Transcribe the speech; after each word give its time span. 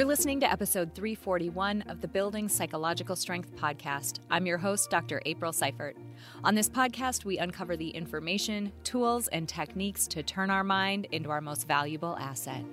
You're 0.00 0.08
listening 0.08 0.40
to 0.40 0.50
episode 0.50 0.94
341 0.94 1.82
of 1.82 2.00
the 2.00 2.08
Building 2.08 2.48
Psychological 2.48 3.14
Strength 3.14 3.54
podcast. 3.54 4.20
I'm 4.30 4.46
your 4.46 4.56
host, 4.56 4.88
Dr. 4.88 5.20
April 5.26 5.52
Seifert. 5.52 5.94
On 6.42 6.54
this 6.54 6.70
podcast, 6.70 7.26
we 7.26 7.36
uncover 7.36 7.76
the 7.76 7.90
information, 7.90 8.72
tools, 8.82 9.28
and 9.28 9.46
techniques 9.46 10.06
to 10.06 10.22
turn 10.22 10.48
our 10.48 10.64
mind 10.64 11.06
into 11.12 11.28
our 11.28 11.42
most 11.42 11.68
valuable 11.68 12.16
asset. 12.18 12.64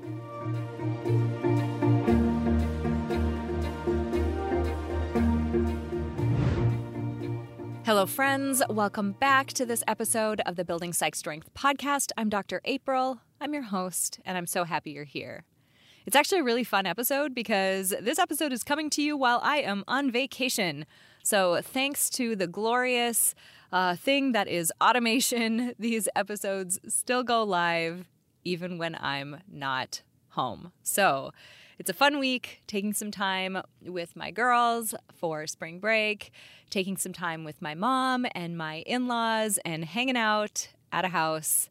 Hello, 7.84 8.06
friends. 8.06 8.64
Welcome 8.70 9.12
back 9.12 9.48
to 9.48 9.66
this 9.66 9.84
episode 9.86 10.40
of 10.46 10.56
the 10.56 10.64
Building 10.64 10.94
Psych 10.94 11.14
Strength 11.14 11.54
podcast. 11.54 12.14
I'm 12.16 12.30
Dr. 12.30 12.62
April. 12.64 13.20
I'm 13.42 13.54
your 13.54 13.64
host, 13.64 14.22
and 14.24 14.38
I'm 14.38 14.48
so 14.48 14.64
happy 14.64 14.92
you're 14.92 15.04
here. 15.04 15.44
It's 16.08 16.16
actually 16.16 16.40
a 16.40 16.44
really 16.46 16.64
fun 16.64 16.86
episode 16.86 17.36
because 17.36 17.94
this 18.00 18.18
episode 18.18 18.54
is 18.54 18.64
coming 18.64 18.90
to 18.92 19.02
you 19.02 19.18
while 19.18 19.42
I 19.44 19.58
am 19.58 19.84
on 19.90 20.10
vacation. 20.10 20.86
So, 21.22 21.60
thanks 21.62 22.10
to 22.12 22.34
the 22.34 22.48
glorious 22.48 23.36
uh, 23.74 23.98
thing 23.98 24.32
that 24.32 24.48
is 24.48 24.72
automation, 24.80 25.74
these 25.80 26.08
episodes 26.16 26.80
still 26.88 27.24
go 27.24 27.44
live 27.44 28.08
even 28.46 28.78
when 28.78 28.96
I'm 29.02 29.42
not 29.52 30.02
home. 30.30 30.72
So, 30.82 31.32
it's 31.78 31.90
a 31.90 31.94
fun 31.94 32.20
week, 32.20 32.62
taking 32.68 32.94
some 32.94 33.12
time 33.12 33.62
with 33.86 34.16
my 34.16 34.32
girls 34.32 34.96
for 35.14 35.46
spring 35.46 35.82
break, 35.82 36.32
taking 36.70 36.96
some 36.96 37.12
time 37.12 37.44
with 37.44 37.62
my 37.62 37.76
mom 37.76 38.26
and 38.34 38.58
my 38.58 38.76
in 38.86 39.10
laws, 39.10 39.60
and 39.66 39.84
hanging 39.84 40.16
out 40.16 40.70
at 40.90 41.04
a 41.04 41.10
house 41.10 41.70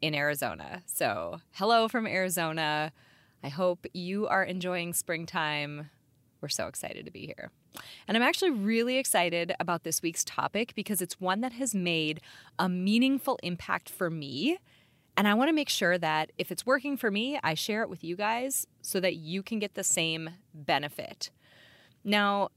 in 0.00 0.14
Arizona. 0.14 0.84
So, 0.86 1.40
hello 1.54 1.88
from 1.88 2.06
Arizona. 2.06 2.92
I 3.42 3.48
hope 3.48 3.86
you 3.92 4.28
are 4.28 4.44
enjoying 4.44 4.92
springtime. 4.92 5.90
We're 6.40 6.48
so 6.48 6.66
excited 6.66 7.04
to 7.06 7.10
be 7.10 7.26
here. 7.26 7.50
And 8.06 8.16
I'm 8.16 8.22
actually 8.22 8.50
really 8.50 8.98
excited 8.98 9.52
about 9.58 9.84
this 9.84 10.02
week's 10.02 10.24
topic 10.24 10.74
because 10.74 11.00
it's 11.00 11.20
one 11.20 11.40
that 11.40 11.52
has 11.54 11.74
made 11.74 12.20
a 12.58 12.68
meaningful 12.68 13.38
impact 13.42 13.88
for 13.88 14.10
me. 14.10 14.58
And 15.16 15.28
I 15.28 15.34
want 15.34 15.48
to 15.48 15.54
make 15.54 15.68
sure 15.68 15.98
that 15.98 16.32
if 16.38 16.50
it's 16.50 16.66
working 16.66 16.96
for 16.96 17.10
me, 17.10 17.38
I 17.42 17.54
share 17.54 17.82
it 17.82 17.90
with 17.90 18.04
you 18.04 18.16
guys 18.16 18.66
so 18.80 19.00
that 19.00 19.16
you 19.16 19.42
can 19.42 19.58
get 19.58 19.74
the 19.74 19.84
same 19.84 20.30
benefit. 20.54 21.30
Now, 22.04 22.48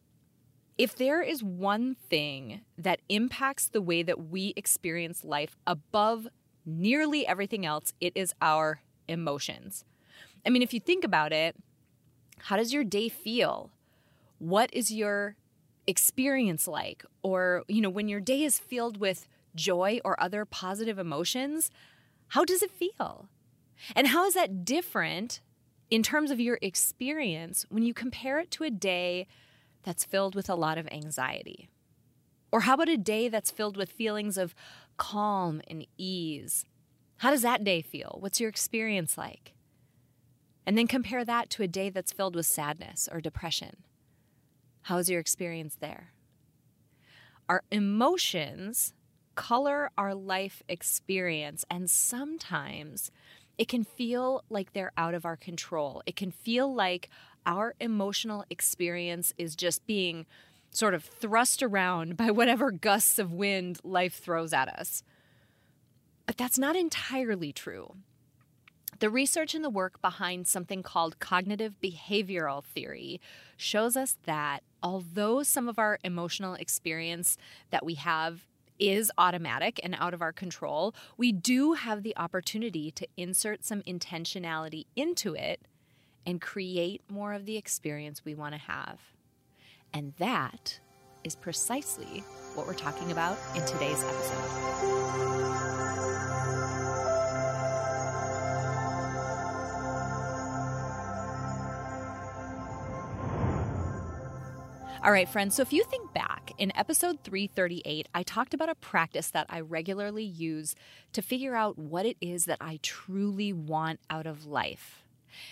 if 0.78 0.96
there 0.96 1.22
is 1.22 1.44
one 1.44 1.96
thing 1.96 2.62
that 2.78 3.00
impacts 3.08 3.70
the 3.70 3.82
way 3.82 4.04
that 4.04 4.30
we 4.30 4.54
experience 4.56 5.24
life 5.24 5.56
above 5.66 6.28
nearly 6.66 7.26
everything 7.26 7.66
else, 7.66 7.94
it 8.02 8.12
is 8.16 8.34
our 8.42 8.82
emotions. 9.08 9.86
I 10.46 10.50
mean, 10.50 10.62
if 10.62 10.74
you 10.74 10.80
think 10.80 11.04
about 11.04 11.34
it, 11.34 11.56
how 12.38 12.58
does 12.58 12.74
your 12.74 12.84
day 12.84 13.10
feel? 13.10 13.72
What 14.40 14.70
is 14.74 14.92
your 14.94 15.36
experience 15.88 16.68
like? 16.68 17.06
Or, 17.24 17.64
you 17.68 17.82
know, 17.82 17.90
when 17.90 18.08
your 18.08 18.20
day 18.20 18.44
is 18.44 18.60
filled 18.60 18.98
with 18.98 19.28
joy 19.56 20.00
or 20.06 20.22
other 20.22 20.46
positive 20.46 21.00
emotions, 21.00 21.72
how 22.30 22.46
does 22.46 22.62
it 22.62 22.72
feel? 22.72 23.30
And 23.96 24.08
how 24.08 24.26
is 24.26 24.34
that 24.34 24.66
different 24.66 25.42
in 25.90 26.04
terms 26.04 26.32
of 26.32 26.40
your 26.40 26.60
experience 26.62 27.66
when 27.70 27.84
you 27.84 27.94
compare 27.94 28.40
it 28.40 28.52
to 28.52 28.64
a 28.64 28.70
day 28.70 29.28
that's 29.84 30.06
filled 30.06 30.36
with 30.36 30.50
a 30.50 30.56
lot 30.56 30.78
of 30.78 30.88
anxiety? 30.92 31.70
Or 32.52 32.62
how 32.62 32.76
about 32.76 32.90
a 32.90 32.98
day 32.98 33.28
that's 33.28 33.52
filled 33.52 33.78
with 33.78 33.90
feelings 33.92 34.38
of 34.38 34.56
calm 34.98 35.62
and 35.68 35.86
ease? 35.98 36.66
How 37.18 37.32
does 37.32 37.42
that 37.42 37.64
day 37.64 37.82
feel? 37.82 38.18
What's 38.20 38.40
your 38.40 38.50
experience 38.50 39.18
like? 39.18 39.55
And 40.66 40.78
then 40.78 40.88
compare 40.88 41.24
that 41.24 41.50
to 41.52 41.64
a 41.64 41.68
day 41.68 41.90
that's 41.90 42.12
filled 42.12 42.36
with 42.36 42.46
sadness 42.46 43.08
or 43.12 43.22
depression. 43.22 43.84
How's 44.84 45.10
your 45.10 45.20
experience 45.20 45.78
there? 45.80 46.12
Our 47.48 47.64
emotions 47.72 48.94
color 49.36 49.92
our 49.98 50.16
life 50.16 50.64
experience, 50.68 51.66
and 51.70 51.90
sometimes 51.90 53.12
it 53.58 53.68
can 53.68 53.84
feel 53.84 54.44
like 54.50 54.74
they're 54.74 54.92
out 54.98 55.14
of 55.14 55.26
our 55.26 55.36
control. 55.36 56.02
It 56.06 56.16
can 56.16 56.32
feel 56.32 56.74
like 56.74 57.10
our 57.46 57.76
emotional 57.80 58.46
experience 58.50 59.34
is 59.38 59.56
just 59.56 59.86
being 59.86 60.26
sort 60.72 60.94
of 60.94 61.04
thrust 61.04 61.62
around 61.64 62.18
by 62.18 62.32
whatever 62.32 62.72
gusts 62.72 63.20
of 63.20 63.32
wind 63.32 63.80
life 63.84 64.16
throws 64.16 64.54
at 64.54 64.68
us. 64.68 65.04
But 66.26 66.38
that's 66.38 66.58
not 66.58 66.76
entirely 66.76 67.54
true. 67.54 67.96
The 68.98 69.10
research 69.10 69.54
and 69.54 69.64
the 69.64 69.70
work 69.70 70.02
behind 70.02 70.48
something 70.48 70.82
called 70.82 71.20
cognitive 71.20 71.76
behavioral 71.84 72.64
theory 72.64 73.20
shows 73.58 73.98
us 73.98 74.18
that 74.24 74.64
although 74.82 75.44
some 75.44 75.68
of 75.68 75.78
our 75.78 76.00
emotional 76.04 76.54
experience 76.54 77.38
that 77.72 77.86
we 77.86 77.96
have 77.96 78.48
is 78.80 79.12
automatic 79.18 79.80
and 79.84 79.96
out 80.00 80.14
of 80.14 80.22
our 80.22 80.32
control, 80.32 80.96
we 81.18 81.32
do 81.34 81.74
have 81.74 82.04
the 82.04 82.16
opportunity 82.16 82.90
to 82.92 83.08
insert 83.18 83.66
some 83.66 83.82
intentionality 83.84 84.86
into 84.96 85.34
it 85.34 85.62
and 86.26 86.42
create 86.42 87.02
more 87.10 87.34
of 87.34 87.46
the 87.46 87.58
experience 87.58 88.24
we 88.24 88.34
want 88.34 88.54
to 88.54 88.60
have. 88.60 89.00
And 89.94 90.14
that 90.20 90.80
is 91.24 91.36
precisely 91.36 92.24
what 92.54 92.66
we're 92.66 92.74
talking 92.74 93.12
about 93.12 93.38
in 93.56 93.66
today's 93.66 94.04
episode. 94.04 95.36
All 105.06 105.12
right, 105.12 105.30
friends. 105.30 105.54
So 105.54 105.62
if 105.62 105.72
you 105.72 105.84
think 105.84 106.16
back 106.16 106.52
in 106.58 106.76
episode 106.76 107.20
338, 107.24 108.10
I 108.16 108.24
talked 108.24 108.56
about 108.56 108.70
a 108.70 108.76
practice 108.76 109.30
that 109.30 109.46
I 109.52 109.60
regularly 109.60 110.24
use 110.24 110.74
to 111.14 111.22
figure 111.22 111.56
out 111.56 111.78
what 111.78 112.08
it 112.08 112.18
is 112.22 112.46
that 112.46 112.58
I 112.60 112.80
truly 112.82 113.54
want 113.54 114.00
out 114.10 114.26
of 114.26 114.48
life. 114.48 115.04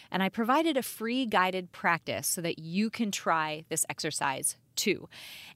And 0.09 0.23
I 0.23 0.29
provided 0.29 0.75
a 0.75 0.81
free 0.81 1.27
guided 1.27 1.71
practice 1.71 2.25
so 2.25 2.41
that 2.41 2.57
you 2.57 2.89
can 2.89 3.11
try 3.11 3.63
this 3.69 3.85
exercise 3.89 4.57
too. 4.75 5.07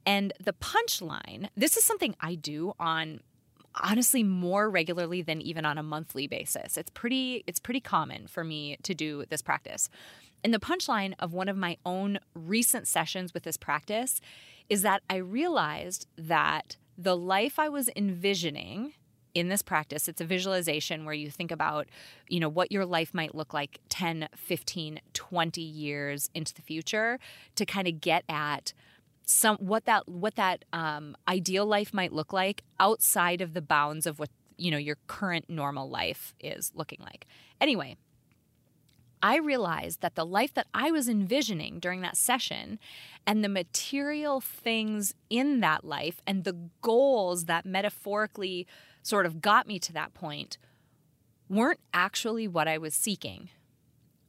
And 0.05 0.31
the 0.39 0.53
punchline 0.53 1.49
this 1.57 1.75
is 1.75 1.83
something 1.83 2.15
I 2.21 2.35
do 2.35 2.73
on 2.79 3.21
honestly 3.81 4.23
more 4.23 4.69
regularly 4.69 5.23
than 5.23 5.41
even 5.41 5.65
on 5.65 5.79
a 5.79 5.83
monthly 5.83 6.27
basis. 6.27 6.77
It's 6.77 6.91
pretty 6.91 7.43
it's 7.47 7.59
pretty 7.59 7.79
common 7.79 8.27
for 8.27 8.43
me 8.43 8.77
to 8.83 8.93
do 8.93 9.25
this 9.29 9.41
practice. 9.41 9.89
And 10.47 10.53
the 10.53 10.59
punchline 10.59 11.13
of 11.19 11.33
one 11.33 11.49
of 11.49 11.57
my 11.57 11.75
own 11.85 12.19
recent 12.33 12.87
sessions 12.87 13.33
with 13.33 13.43
this 13.43 13.57
practice 13.57 14.21
is 14.69 14.81
that 14.81 15.01
I 15.09 15.17
realized 15.17 16.07
that 16.17 16.77
the 16.97 17.17
life 17.17 17.59
I 17.59 17.67
was 17.67 17.89
envisioning 17.97 18.93
in 19.33 19.49
this 19.49 19.61
practice 19.61 20.07
it's 20.07 20.21
a 20.21 20.25
visualization 20.25 21.03
where 21.03 21.13
you 21.13 21.29
think 21.29 21.51
about 21.51 21.87
you 22.29 22.39
know 22.39 22.47
what 22.47 22.71
your 22.71 22.85
life 22.85 23.13
might 23.13 23.35
look 23.35 23.53
like 23.53 23.81
10 23.89 24.29
15 24.37 25.01
20 25.13 25.61
years 25.61 26.29
into 26.33 26.53
the 26.53 26.61
future 26.61 27.19
to 27.55 27.65
kind 27.65 27.89
of 27.89 27.99
get 27.99 28.23
at 28.29 28.71
some 29.25 29.57
what 29.57 29.83
that 29.83 30.07
what 30.07 30.35
that 30.35 30.63
um, 30.71 31.17
ideal 31.27 31.65
life 31.65 31.93
might 31.93 32.13
look 32.13 32.31
like 32.31 32.63
outside 32.79 33.41
of 33.41 33.53
the 33.53 33.61
bounds 33.61 34.07
of 34.07 34.17
what 34.17 34.29
you 34.57 34.71
know 34.71 34.77
your 34.77 34.97
current 35.07 35.49
normal 35.49 35.89
life 35.89 36.33
is 36.39 36.71
looking 36.73 36.99
like. 37.01 37.27
Anyway 37.59 37.97
I 39.21 39.37
realized 39.37 40.01
that 40.01 40.15
the 40.15 40.25
life 40.25 40.53
that 40.53 40.67
I 40.73 40.91
was 40.91 41.09
envisioning 41.09 41.79
during 41.79 42.01
that 42.01 42.17
session 42.17 42.79
and 43.25 43.43
the 43.43 43.49
material 43.49 44.41
things 44.41 45.15
in 45.29 45.59
that 45.61 45.83
life 45.83 46.21
and 46.27 46.43
the 46.43 46.57
goals 46.81 47.45
that 47.45 47.65
metaphorically 47.65 48.67
sort 49.01 49.25
of 49.25 49.41
got 49.41 49.67
me 49.67 49.79
to 49.79 49.93
that 49.93 50.13
point 50.13 50.57
weren't 51.49 51.79
actually 51.93 52.47
what 52.47 52.67
I 52.67 52.77
was 52.77 52.93
seeking. 52.93 53.49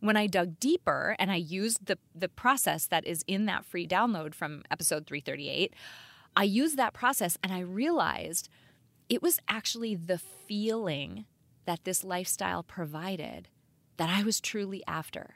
When 0.00 0.16
I 0.16 0.26
dug 0.26 0.60
deeper 0.60 1.16
and 1.18 1.30
I 1.30 1.36
used 1.36 1.86
the, 1.86 1.98
the 2.14 2.28
process 2.28 2.86
that 2.86 3.06
is 3.06 3.24
in 3.26 3.46
that 3.46 3.64
free 3.64 3.86
download 3.86 4.34
from 4.34 4.62
episode 4.70 5.06
338, 5.06 5.74
I 6.36 6.44
used 6.44 6.76
that 6.76 6.94
process 6.94 7.36
and 7.42 7.52
I 7.52 7.60
realized 7.60 8.48
it 9.08 9.22
was 9.22 9.40
actually 9.48 9.96
the 9.96 10.18
feeling 10.18 11.24
that 11.66 11.84
this 11.84 12.04
lifestyle 12.04 12.62
provided 12.62 13.48
that 13.98 14.08
I 14.08 14.22
was 14.22 14.40
truly 14.40 14.82
after. 14.86 15.34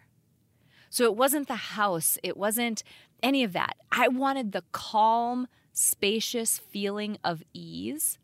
So 0.88 1.04
it 1.04 1.16
wasn't 1.16 1.48
the 1.48 1.54
house, 1.54 2.18
it 2.22 2.36
wasn't 2.36 2.82
any 3.22 3.44
of 3.44 3.52
that. 3.52 3.76
I 3.90 4.08
wanted 4.08 4.52
the 4.52 4.64
calm, 4.72 5.46
spacious 5.72 6.58
feeling 6.58 7.18
of 7.22 7.42
ease 7.52 8.18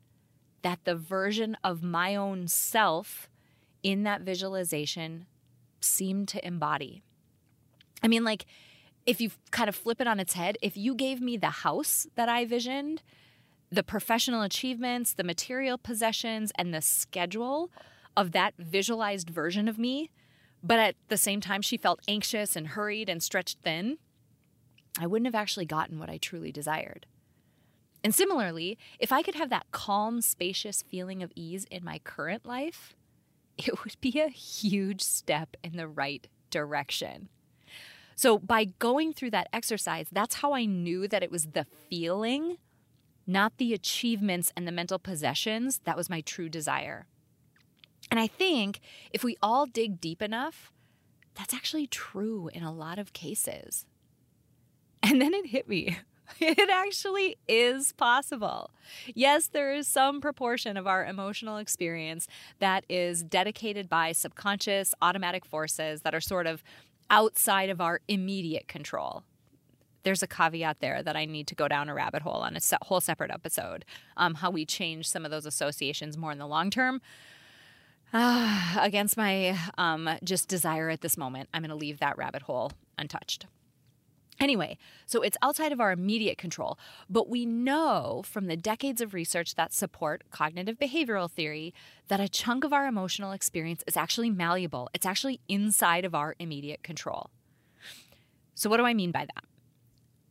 that 0.62 0.84
the 0.84 0.96
version 0.96 1.56
of 1.62 1.82
my 1.82 2.16
own 2.16 2.48
self 2.48 3.28
in 3.82 4.02
that 4.02 4.22
visualization 4.22 5.26
seemed 5.80 6.28
to 6.28 6.46
embody. 6.46 7.02
I 8.02 8.08
mean, 8.08 8.24
like, 8.24 8.46
if 9.06 9.20
you 9.20 9.30
kind 9.50 9.68
of 9.68 9.76
flip 9.76 10.00
it 10.00 10.06
on 10.06 10.20
its 10.20 10.34
head, 10.34 10.58
if 10.60 10.76
you 10.76 10.94
gave 10.94 11.20
me 11.20 11.36
the 11.36 11.46
house 11.48 12.06
that 12.16 12.28
I 12.28 12.44
visioned, 12.44 13.02
the 13.70 13.82
professional 13.82 14.42
achievements, 14.42 15.14
the 15.14 15.24
material 15.24 15.78
possessions, 15.78 16.52
and 16.56 16.74
the 16.74 16.82
schedule 16.82 17.70
of 18.16 18.32
that 18.32 18.54
visualized 18.58 19.30
version 19.30 19.68
of 19.68 19.78
me, 19.78 20.10
but 20.62 20.78
at 20.78 20.96
the 21.08 21.16
same 21.16 21.40
time 21.40 21.62
she 21.62 21.76
felt 21.76 22.00
anxious 22.08 22.56
and 22.56 22.68
hurried 22.68 23.08
and 23.08 23.22
stretched 23.22 23.58
thin, 23.62 23.98
I 24.98 25.06
wouldn't 25.06 25.26
have 25.26 25.34
actually 25.34 25.66
gotten 25.66 25.98
what 25.98 26.10
I 26.10 26.18
truly 26.18 26.52
desired. 26.52 27.06
And 28.02 28.14
similarly, 28.14 28.78
if 28.98 29.12
I 29.12 29.22
could 29.22 29.34
have 29.34 29.50
that 29.50 29.66
calm, 29.72 30.20
spacious 30.20 30.82
feeling 30.82 31.22
of 31.22 31.32
ease 31.34 31.66
in 31.70 31.84
my 31.84 31.98
current 31.98 32.46
life, 32.46 32.94
it 33.58 33.84
would 33.84 33.96
be 34.00 34.20
a 34.20 34.28
huge 34.28 35.02
step 35.02 35.56
in 35.62 35.76
the 35.76 35.88
right 35.88 36.28
direction. 36.50 37.28
So, 38.14 38.38
by 38.38 38.64
going 38.64 39.12
through 39.12 39.30
that 39.30 39.48
exercise, 39.52 40.08
that's 40.10 40.36
how 40.36 40.52
I 40.52 40.64
knew 40.64 41.06
that 41.06 41.22
it 41.22 41.30
was 41.30 41.46
the 41.46 41.66
feeling, 41.88 42.56
not 43.28 43.58
the 43.58 43.72
achievements 43.72 44.52
and 44.56 44.66
the 44.66 44.72
mental 44.72 44.98
possessions, 44.98 45.80
that 45.84 45.96
was 45.96 46.10
my 46.10 46.20
true 46.20 46.48
desire. 46.48 47.06
And 48.10 48.18
I 48.18 48.26
think 48.26 48.80
if 49.12 49.22
we 49.22 49.36
all 49.42 49.66
dig 49.66 50.00
deep 50.00 50.22
enough, 50.22 50.72
that's 51.34 51.54
actually 51.54 51.86
true 51.86 52.50
in 52.52 52.62
a 52.62 52.72
lot 52.72 52.98
of 52.98 53.12
cases. 53.12 53.86
And 55.00 55.22
then 55.22 55.32
it 55.32 55.46
hit 55.46 55.68
me. 55.68 55.98
It 56.40 56.68
actually 56.68 57.38
is 57.48 57.92
possible. 57.92 58.70
Yes, 59.14 59.46
there 59.46 59.72
is 59.72 59.88
some 59.88 60.20
proportion 60.20 60.76
of 60.76 60.86
our 60.86 61.06
emotional 61.06 61.56
experience 61.56 62.28
that 62.58 62.84
is 62.88 63.22
dedicated 63.22 63.88
by 63.88 64.12
subconscious 64.12 64.94
automatic 65.00 65.46
forces 65.46 66.02
that 66.02 66.14
are 66.14 66.20
sort 66.20 66.46
of 66.46 66.62
outside 67.08 67.70
of 67.70 67.80
our 67.80 68.00
immediate 68.08 68.68
control. 68.68 69.24
There's 70.02 70.22
a 70.22 70.26
caveat 70.26 70.80
there 70.80 71.02
that 71.02 71.16
I 71.16 71.24
need 71.24 71.46
to 71.48 71.54
go 71.54 71.66
down 71.66 71.88
a 71.88 71.94
rabbit 71.94 72.22
hole 72.22 72.42
on 72.42 72.56
a 72.56 72.60
whole 72.82 73.00
separate 73.00 73.30
episode. 73.30 73.84
Um, 74.16 74.34
how 74.34 74.50
we 74.50 74.64
change 74.64 75.08
some 75.08 75.24
of 75.24 75.30
those 75.30 75.46
associations 75.46 76.16
more 76.16 76.32
in 76.32 76.38
the 76.38 76.46
long 76.46 76.70
term. 76.70 77.00
Uh, 78.12 78.76
against 78.80 79.16
my 79.16 79.58
um, 79.76 80.08
just 80.24 80.48
desire 80.48 80.88
at 80.88 81.02
this 81.02 81.16
moment, 81.16 81.48
I'm 81.52 81.62
going 81.62 81.70
to 81.70 81.76
leave 81.76 82.00
that 82.00 82.16
rabbit 82.16 82.42
hole 82.42 82.72
untouched. 82.96 83.46
Anyway, 84.40 84.78
so 85.04 85.20
it's 85.20 85.36
outside 85.42 85.72
of 85.72 85.80
our 85.80 85.90
immediate 85.90 86.38
control, 86.38 86.78
but 87.10 87.28
we 87.28 87.44
know 87.44 88.22
from 88.24 88.46
the 88.46 88.56
decades 88.56 89.00
of 89.00 89.12
research 89.12 89.56
that 89.56 89.72
support 89.72 90.22
cognitive 90.30 90.78
behavioral 90.78 91.28
theory 91.28 91.74
that 92.06 92.20
a 92.20 92.28
chunk 92.28 92.62
of 92.62 92.72
our 92.72 92.86
emotional 92.86 93.32
experience 93.32 93.82
is 93.86 93.96
actually 93.96 94.30
malleable. 94.30 94.88
It's 94.94 95.06
actually 95.06 95.40
inside 95.48 96.04
of 96.04 96.14
our 96.14 96.36
immediate 96.38 96.84
control. 96.84 97.30
So, 98.54 98.70
what 98.70 98.76
do 98.76 98.84
I 98.84 98.94
mean 98.94 99.10
by 99.10 99.26
that? 99.26 99.44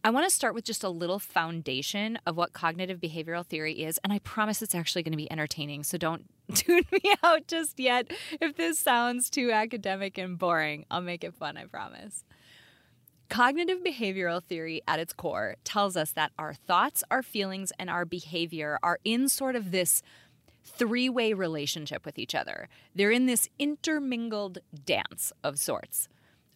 I 0.07 0.09
want 0.09 0.25
to 0.25 0.33
start 0.33 0.53
with 0.53 0.63
just 0.63 0.85
a 0.85 0.89
little 0.89 1.19
foundation 1.19 2.17
of 2.25 2.37
what 2.37 2.53
cognitive 2.53 3.01
behavioral 3.01 3.45
theory 3.45 3.83
is, 3.83 3.99
and 4.05 4.13
I 4.13 4.19
promise 4.19 4.61
it's 4.61 4.73
actually 4.73 5.03
going 5.03 5.11
to 5.11 5.17
be 5.17 5.29
entertaining, 5.29 5.83
so 5.83 5.97
don't 5.97 6.23
tune 6.53 6.85
me 6.93 7.13
out 7.21 7.45
just 7.47 7.77
yet. 7.77 8.09
If 8.39 8.55
this 8.55 8.79
sounds 8.79 9.29
too 9.29 9.51
academic 9.51 10.17
and 10.17 10.39
boring, 10.39 10.85
I'll 10.89 11.01
make 11.01 11.25
it 11.25 11.33
fun, 11.33 11.57
I 11.57 11.65
promise. 11.65 12.23
Cognitive 13.29 13.79
behavioral 13.83 14.41
theory 14.41 14.81
at 14.87 14.97
its 14.97 15.11
core 15.11 15.57
tells 15.65 15.97
us 15.97 16.11
that 16.11 16.31
our 16.39 16.53
thoughts, 16.53 17.03
our 17.11 17.21
feelings, 17.21 17.73
and 17.77 17.89
our 17.89 18.05
behavior 18.05 18.79
are 18.81 18.99
in 19.03 19.27
sort 19.27 19.57
of 19.57 19.71
this 19.71 20.01
three 20.63 21.09
way 21.09 21.33
relationship 21.33 22.05
with 22.05 22.17
each 22.17 22.33
other. 22.33 22.69
They're 22.95 23.11
in 23.11 23.25
this 23.25 23.49
intermingled 23.59 24.59
dance 24.85 25.33
of 25.43 25.59
sorts. 25.59 26.07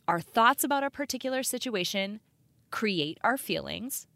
Our 0.08 0.22
thoughts 0.22 0.64
about 0.64 0.86
a 0.86 0.90
particular 0.90 1.44
situation 1.44 2.22
create 2.72 3.18
our 3.24 3.38
feelings, 3.38 4.08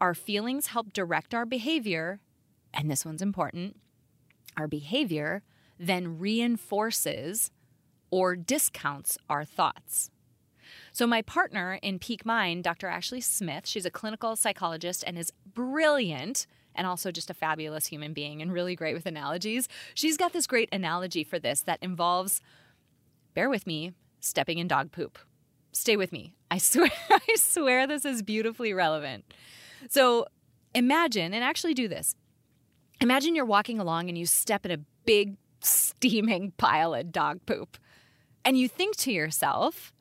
our 0.00 0.14
feelings 0.14 0.68
help 0.68 0.92
direct 0.92 1.34
our 1.34 1.46
behavior, 1.46 2.20
and 2.74 2.90
this 2.90 3.04
one's 3.04 3.22
important 3.22 3.76
our 4.56 4.66
behavior 4.68 5.42
then 5.78 6.18
reinforces 6.18 7.50
or 8.10 8.36
discounts 8.36 9.16
our 9.30 9.44
thoughts. 9.44 10.10
So, 10.92 11.06
my 11.06 11.22
partner 11.22 11.78
in 11.82 11.98
Peak 11.98 12.26
Mind, 12.26 12.62
Dr. 12.62 12.86
Ashley 12.86 13.20
Smith, 13.20 13.66
she's 13.66 13.86
a 13.86 13.90
clinical 13.90 14.36
psychologist 14.36 15.02
and 15.06 15.18
is 15.18 15.32
brilliant 15.54 16.46
and 16.74 16.86
also 16.86 17.10
just 17.10 17.30
a 17.30 17.34
fabulous 17.34 17.86
human 17.86 18.12
being 18.12 18.42
and 18.42 18.52
really 18.52 18.76
great 18.76 18.94
with 18.94 19.06
analogies. 19.06 19.68
She's 19.94 20.16
got 20.16 20.32
this 20.32 20.46
great 20.46 20.68
analogy 20.70 21.24
for 21.24 21.38
this 21.38 21.62
that 21.62 21.82
involves, 21.82 22.40
bear 23.34 23.48
with 23.48 23.66
me, 23.66 23.92
stepping 24.20 24.58
in 24.58 24.68
dog 24.68 24.92
poop. 24.92 25.18
Stay 25.72 25.96
with 25.96 26.12
me. 26.12 26.34
I 26.50 26.58
swear, 26.58 26.90
I 27.10 27.34
swear 27.36 27.86
this 27.86 28.04
is 28.04 28.22
beautifully 28.22 28.72
relevant. 28.72 29.24
So, 29.88 30.26
imagine, 30.74 31.32
and 31.32 31.44
actually 31.44 31.74
do 31.74 31.88
this. 31.88 32.14
Imagine 33.00 33.34
you're 33.34 33.44
walking 33.44 33.80
along 33.80 34.08
and 34.08 34.18
you 34.18 34.26
step 34.26 34.66
in 34.66 34.72
a 34.72 34.80
big, 35.06 35.36
steaming 35.60 36.52
pile 36.56 36.94
of 36.94 37.12
dog 37.12 37.40
poop. 37.46 37.78
And 38.44 38.58
you 38.58 38.68
think 38.68 38.96
to 38.98 39.12
yourself, 39.12 39.92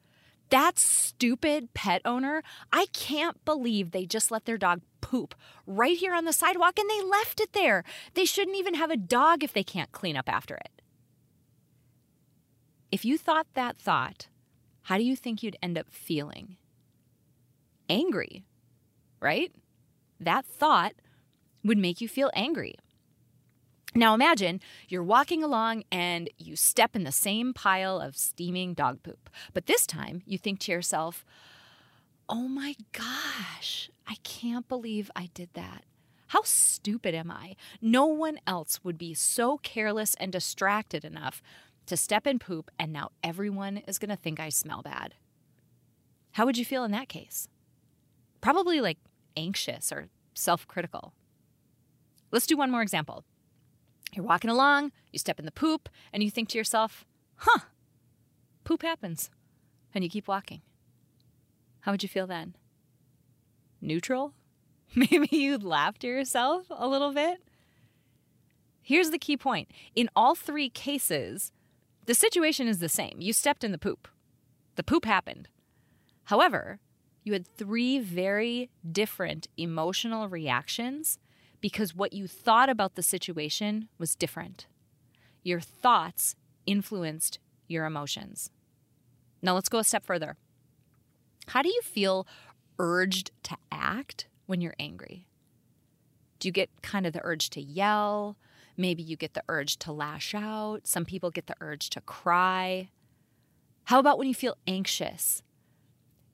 that 0.50 0.80
stupid 0.80 1.74
pet 1.74 2.02
owner, 2.06 2.42
I 2.72 2.88
can't 2.94 3.44
believe 3.46 3.92
they 3.92 4.06
just 4.06 4.32
let 4.32 4.46
their 4.46 4.58
dog 4.58 4.82
poop 5.02 5.36
right 5.68 5.98
here 5.98 6.14
on 6.14 6.26
the 6.26 6.34
sidewalk 6.34 6.80
and 6.80 6.90
they 6.90 7.02
left 7.02 7.40
it 7.40 7.54
there. 7.54 7.84
They 8.16 8.26
shouldn't 8.26 8.58
even 8.58 8.74
have 8.74 8.90
a 8.90 8.98
dog 8.98 9.44
if 9.44 9.54
they 9.54 9.64
can't 9.64 9.92
clean 9.92 10.18
up 10.18 10.28
after 10.28 10.56
it. 10.56 10.82
If 12.92 13.06
you 13.06 13.18
thought 13.18 13.48
that 13.54 13.78
thought, 13.78 14.28
how 14.90 14.98
do 14.98 15.04
you 15.04 15.16
think 15.16 15.44
you'd 15.44 15.56
end 15.62 15.78
up 15.78 15.86
feeling? 15.92 16.58
Angry, 17.88 18.44
right? 19.20 19.52
That 20.20 20.48
thought 20.48 20.94
would 21.64 21.78
make 21.78 22.02
you 22.02 22.08
feel 22.08 22.32
angry. 22.34 22.74
Now 23.94 24.16
imagine 24.16 24.60
you're 24.88 25.04
walking 25.04 25.44
along 25.44 25.84
and 25.92 26.28
you 26.40 26.56
step 26.56 26.96
in 26.96 27.04
the 27.04 27.12
same 27.12 27.54
pile 27.54 28.00
of 28.00 28.18
steaming 28.18 28.74
dog 28.74 29.04
poop. 29.04 29.30
But 29.54 29.68
this 29.68 29.86
time 29.86 30.24
you 30.26 30.40
think 30.40 30.60
to 30.62 30.72
yourself, 30.72 31.24
oh 32.28 32.48
my 32.48 32.74
gosh, 32.92 33.92
I 34.08 34.16
can't 34.24 34.68
believe 34.68 35.12
I 35.16 35.30
did 35.36 35.50
that. 35.54 35.84
How 36.30 36.42
stupid 36.44 37.14
am 37.14 37.30
I? 37.30 37.56
No 37.80 38.08
one 38.08 38.40
else 38.48 38.84
would 38.84 38.98
be 38.98 39.14
so 39.14 39.60
careless 39.60 40.16
and 40.20 40.32
distracted 40.32 41.06
enough 41.06 41.44
to 41.90 41.98
step 41.98 42.26
in 42.26 42.40
poop, 42.40 42.72
and 42.80 42.94
now 42.94 43.10
everyone 43.24 43.78
is 43.88 44.00
going 44.00 44.10
to 44.10 44.16
think 44.16 44.40
I 44.40 44.50
smell 44.50 44.82
bad. 44.82 45.16
How 46.34 46.46
would 46.46 46.58
you 46.58 46.66
feel 46.66 46.84
in 46.84 46.92
that 46.92 47.10
case? 47.10 47.48
Probably 48.42 48.80
like 48.80 48.98
anxious 49.36 49.92
or 49.92 50.08
self 50.34 50.68
critical. 50.68 51.14
Let's 52.32 52.48
do 52.48 52.58
one 52.58 52.72
more 52.72 52.82
example. 52.82 53.26
You're 54.14 54.26
walking 54.26 54.50
along, 54.50 54.92
you 55.12 55.20
step 55.20 55.40
in 55.40 55.46
the 55.46 55.52
poop, 55.52 55.90
and 56.14 56.24
you 56.24 56.32
think 56.32 56.50
to 56.50 56.58
yourself, 56.58 57.06
huh, 57.38 57.66
poop 58.64 58.82
happens. 58.82 59.30
And 59.94 60.04
you 60.04 60.10
keep 60.10 60.28
walking. 60.28 60.62
How 61.82 61.92
would 61.92 62.04
you 62.04 62.10
feel 62.10 62.28
then? 62.28 62.56
Neutral? 63.82 64.34
Maybe 64.96 65.30
you'd 65.32 65.64
laugh 65.64 65.98
to 66.00 66.08
yourself 66.08 66.68
a 66.70 66.88
little 66.88 67.12
bit? 67.12 67.40
Here's 68.82 69.12
the 69.12 69.20
key 69.20 69.38
point 69.38 69.70
in 69.96 70.10
all 70.16 70.36
three 70.36 70.70
cases, 70.70 71.52
the 72.10 72.16
situation 72.16 72.68
is 72.68 72.80
the 72.80 72.90
same. 72.90 73.18
You 73.20 73.34
stepped 73.34 73.64
in 73.64 73.72
the 73.72 73.78
poop, 73.78 74.08
the 74.78 74.84
poop 74.84 75.06
happened. 75.06 75.48
However, 76.24 76.80
you 77.24 77.34
had 77.34 77.46
three 77.46 78.00
very 78.00 78.72
different 78.92 79.46
emotional 79.58 80.28
reactions 80.28 81.20
because 81.62 81.94
what 81.94 82.12
you 82.12 82.26
thought 82.26 82.68
about 82.68 82.96
the 82.96 83.04
situation 83.04 83.90
was 84.00 84.16
different. 84.16 84.66
Your 85.44 85.60
thoughts 85.60 86.36
influenced 86.66 87.38
your 87.68 87.86
emotions. 87.86 88.50
Now 89.44 89.54
let's 89.54 89.70
go 89.70 89.78
a 89.78 89.84
step 89.84 90.04
further. 90.04 90.36
How 91.50 91.62
do 91.62 91.70
you 91.70 91.82
feel 91.84 92.26
urged 92.80 93.30
to 93.44 93.56
act 93.72 94.26
when 94.48 94.62
you're 94.62 94.74
angry? 94.80 95.28
Do 96.40 96.48
you 96.48 96.52
get 96.52 96.72
kind 96.82 97.06
of 97.06 97.14
the 97.14 97.22
urge 97.24 97.52
to 97.52 97.62
yell? 97.62 98.36
Maybe 98.80 99.04
you 99.04 99.18
get 99.18 99.34
the 99.34 99.44
urge 99.50 99.76
to 99.80 99.92
lash 99.92 100.34
out. 100.34 100.88
Some 100.88 101.04
people 101.04 101.32
get 101.32 101.48
the 101.48 101.56
urge 101.60 101.90
to 101.90 102.00
cry. 102.00 102.88
How 103.84 104.00
about 104.00 104.18
when 104.18 104.30
you 104.30 104.34
feel 104.34 104.56
anxious? 104.66 105.44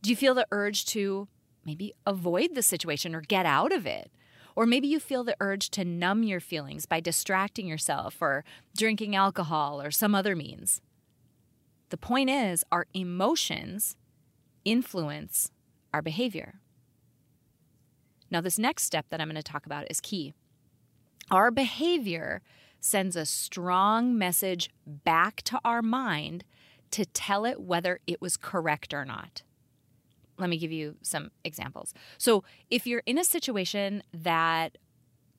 Do 0.03 0.11
you 0.11 0.15
feel 0.15 0.35
the 0.35 0.45
urge 0.51 0.85
to 0.87 1.27
maybe 1.65 1.95
avoid 2.05 2.53
the 2.53 2.61
situation 2.61 3.15
or 3.15 3.21
get 3.21 3.47
out 3.47 3.71
of 3.71 3.87
it? 3.87 4.11
Or 4.55 4.67
maybe 4.67 4.87
you 4.87 4.99
feel 4.99 5.23
the 5.23 5.35
urge 5.39 5.71
to 5.71 5.83
numb 5.83 6.21
your 6.21 6.39
feelings 6.39 6.85
by 6.85 6.99
distracting 6.99 7.65
yourself 7.65 8.21
or 8.21 8.45
drinking 8.77 9.15
alcohol 9.15 9.81
or 9.81 9.89
some 9.89 10.13
other 10.13 10.35
means. 10.35 10.81
The 11.89 11.97
point 11.97 12.29
is, 12.29 12.63
our 12.71 12.85
emotions 12.93 13.95
influence 14.65 15.49
our 15.91 16.03
behavior. 16.03 16.59
Now, 18.29 18.41
this 18.41 18.59
next 18.59 18.83
step 18.83 19.07
that 19.09 19.19
I'm 19.19 19.29
going 19.29 19.35
to 19.35 19.41
talk 19.41 19.65
about 19.65 19.89
is 19.89 19.99
key. 19.99 20.35
Our 21.32 21.51
behavior 21.51 22.41
sends 22.79 23.15
a 23.15 23.25
strong 23.25 24.17
message 24.17 24.70
back 24.86 25.41
to 25.44 25.60
our 25.65 25.82
mind 25.82 26.44
to 26.91 27.05
tell 27.05 27.46
it 27.46 27.62
whether 27.62 28.00
it 28.05 28.22
was 28.22 28.38
correct 28.38 28.94
or 28.94 29.05
not 29.05 29.41
let 30.38 30.50
me 30.50 30.58
give 30.58 30.72
you 30.72 30.96
some 31.01 31.32
examples. 31.44 31.94
So, 32.17 32.44
if 32.70 32.86
you're 32.86 33.03
in 33.05 33.17
a 33.17 33.24
situation 33.24 34.03
that 34.13 34.77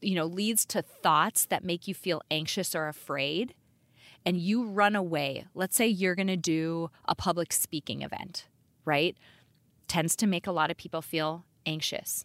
you 0.00 0.14
know 0.14 0.26
leads 0.26 0.64
to 0.66 0.82
thoughts 0.82 1.46
that 1.46 1.64
make 1.64 1.88
you 1.88 1.94
feel 1.94 2.22
anxious 2.30 2.74
or 2.74 2.88
afraid, 2.88 3.54
and 4.24 4.36
you 4.36 4.64
run 4.64 4.96
away, 4.96 5.46
let's 5.54 5.76
say 5.76 5.86
you're 5.86 6.14
going 6.14 6.26
to 6.26 6.36
do 6.36 6.90
a 7.06 7.14
public 7.14 7.52
speaking 7.52 8.02
event, 8.02 8.46
right? 8.84 9.16
Tends 9.88 10.16
to 10.16 10.26
make 10.26 10.46
a 10.46 10.52
lot 10.52 10.70
of 10.70 10.76
people 10.76 11.02
feel 11.02 11.44
anxious. 11.64 12.24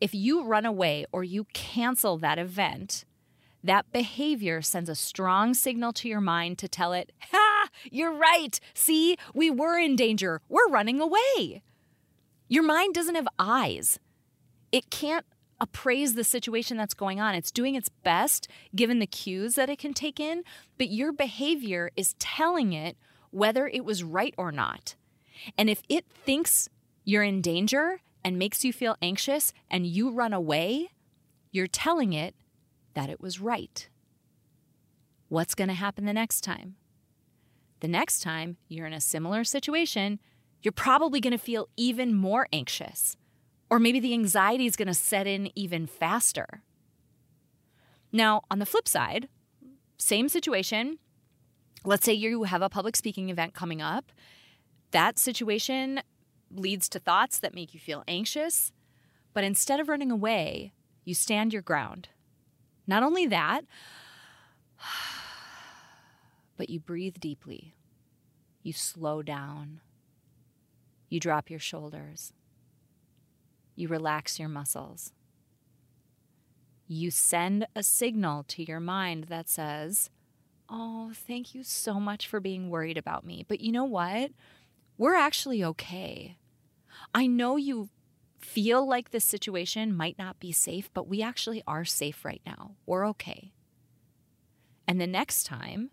If 0.00 0.14
you 0.14 0.44
run 0.44 0.64
away 0.64 1.04
or 1.12 1.22
you 1.22 1.44
cancel 1.52 2.16
that 2.18 2.38
event, 2.38 3.04
that 3.62 3.92
behavior 3.92 4.62
sends 4.62 4.88
a 4.88 4.94
strong 4.94 5.52
signal 5.52 5.92
to 5.94 6.08
your 6.08 6.20
mind 6.20 6.58
to 6.58 6.68
tell 6.68 6.92
it, 6.92 7.12
Ha, 7.30 7.68
you're 7.90 8.12
right. 8.12 8.58
See, 8.72 9.16
we 9.34 9.50
were 9.50 9.78
in 9.78 9.96
danger. 9.96 10.40
We're 10.48 10.68
running 10.68 11.00
away. 11.00 11.62
Your 12.48 12.62
mind 12.62 12.94
doesn't 12.94 13.14
have 13.14 13.28
eyes, 13.38 13.98
it 14.72 14.90
can't 14.90 15.26
appraise 15.60 16.14
the 16.14 16.24
situation 16.24 16.78
that's 16.78 16.94
going 16.94 17.20
on. 17.20 17.34
It's 17.34 17.50
doing 17.50 17.74
its 17.74 17.90
best 17.90 18.48
given 18.74 18.98
the 18.98 19.06
cues 19.06 19.56
that 19.56 19.68
it 19.68 19.78
can 19.78 19.92
take 19.92 20.18
in, 20.18 20.42
but 20.78 20.88
your 20.88 21.12
behavior 21.12 21.90
is 21.96 22.14
telling 22.18 22.72
it 22.72 22.96
whether 23.30 23.68
it 23.68 23.84
was 23.84 24.02
right 24.02 24.34
or 24.38 24.50
not. 24.50 24.96
And 25.58 25.68
if 25.68 25.82
it 25.88 26.06
thinks 26.24 26.68
you're 27.04 27.22
in 27.22 27.42
danger 27.42 28.00
and 28.24 28.38
makes 28.38 28.64
you 28.64 28.72
feel 28.72 28.96
anxious 29.00 29.52
and 29.70 29.86
you 29.86 30.10
run 30.10 30.32
away, 30.32 30.88
you're 31.50 31.66
telling 31.66 32.12
it 32.12 32.34
that 32.94 33.10
it 33.10 33.20
was 33.20 33.40
right. 33.40 33.88
What's 35.28 35.54
going 35.54 35.68
to 35.68 35.74
happen 35.74 36.04
the 36.04 36.12
next 36.12 36.42
time? 36.42 36.76
The 37.80 37.88
next 37.88 38.20
time 38.20 38.56
you're 38.68 38.86
in 38.86 38.92
a 38.92 39.00
similar 39.00 39.44
situation, 39.44 40.20
you're 40.62 40.72
probably 40.72 41.20
going 41.20 41.32
to 41.32 41.38
feel 41.38 41.68
even 41.76 42.14
more 42.14 42.46
anxious. 42.52 43.16
Or 43.70 43.78
maybe 43.78 44.00
the 44.00 44.12
anxiety 44.12 44.66
is 44.66 44.76
going 44.76 44.88
to 44.88 44.94
set 44.94 45.26
in 45.26 45.50
even 45.56 45.86
faster. 45.86 46.62
Now, 48.12 48.42
on 48.50 48.58
the 48.58 48.66
flip 48.66 48.88
side, 48.88 49.28
same 49.96 50.28
situation. 50.28 50.98
Let's 51.84 52.04
say 52.04 52.12
you 52.12 52.42
have 52.42 52.62
a 52.62 52.68
public 52.68 52.96
speaking 52.96 53.30
event 53.30 53.54
coming 53.54 53.80
up. 53.80 54.12
That 54.90 55.18
situation 55.18 56.02
leads 56.52 56.88
to 56.90 56.98
thoughts 56.98 57.38
that 57.38 57.54
make 57.54 57.74
you 57.74 57.80
feel 57.80 58.04
anxious. 58.08 58.72
But 59.32 59.44
instead 59.44 59.80
of 59.80 59.88
running 59.88 60.10
away, 60.10 60.72
you 61.04 61.14
stand 61.14 61.52
your 61.52 61.62
ground 61.62 62.08
not 62.90 63.04
only 63.04 63.26
that, 63.26 63.62
but 66.56 66.68
you 66.68 66.80
breathe 66.80 67.16
deeply. 67.20 67.74
You 68.62 68.72
slow 68.72 69.22
down. 69.22 69.80
You 71.08 71.20
drop 71.20 71.48
your 71.48 71.60
shoulders. 71.60 72.32
You 73.76 73.88
relax 73.88 74.38
your 74.38 74.48
muscles. 74.48 75.12
You 76.86 77.12
send 77.12 77.66
a 77.76 77.82
signal 77.84 78.44
to 78.48 78.64
your 78.64 78.80
mind 78.80 79.24
that 79.24 79.48
says, 79.48 80.10
Oh, 80.68 81.12
thank 81.14 81.54
you 81.54 81.62
so 81.62 81.98
much 81.98 82.26
for 82.26 82.38
being 82.40 82.70
worried 82.70 82.98
about 82.98 83.24
me. 83.24 83.44
But 83.48 83.60
you 83.60 83.72
know 83.72 83.84
what? 83.84 84.32
We're 84.98 85.16
actually 85.16 85.64
okay. 85.64 86.36
I 87.14 87.26
know 87.26 87.56
you 87.56 87.88
feel 88.40 88.86
like 88.86 89.10
this 89.10 89.24
situation 89.24 89.96
might 89.96 90.18
not 90.18 90.40
be 90.40 90.52
safe, 90.52 90.90
but 90.94 91.08
we 91.08 91.22
actually 91.22 91.62
are 91.66 91.84
safe 91.84 92.24
right 92.24 92.42
now. 92.46 92.72
We're 92.86 93.06
okay. 93.08 93.52
And 94.88 95.00
the 95.00 95.06
next 95.06 95.44
time, 95.44 95.90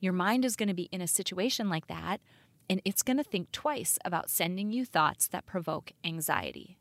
your 0.00 0.12
mind 0.12 0.44
is 0.44 0.56
going 0.56 0.68
to 0.68 0.74
be 0.74 0.88
in 0.92 1.00
a 1.00 1.08
situation 1.08 1.68
like 1.68 1.86
that, 1.88 2.20
and 2.68 2.80
it's 2.84 3.02
going 3.02 3.16
to 3.16 3.24
think 3.24 3.52
twice 3.52 3.98
about 4.04 4.30
sending 4.30 4.72
you 4.72 4.84
thoughts 4.84 5.28
that 5.28 5.46
provoke 5.46 5.92
anxiety. 6.04 6.78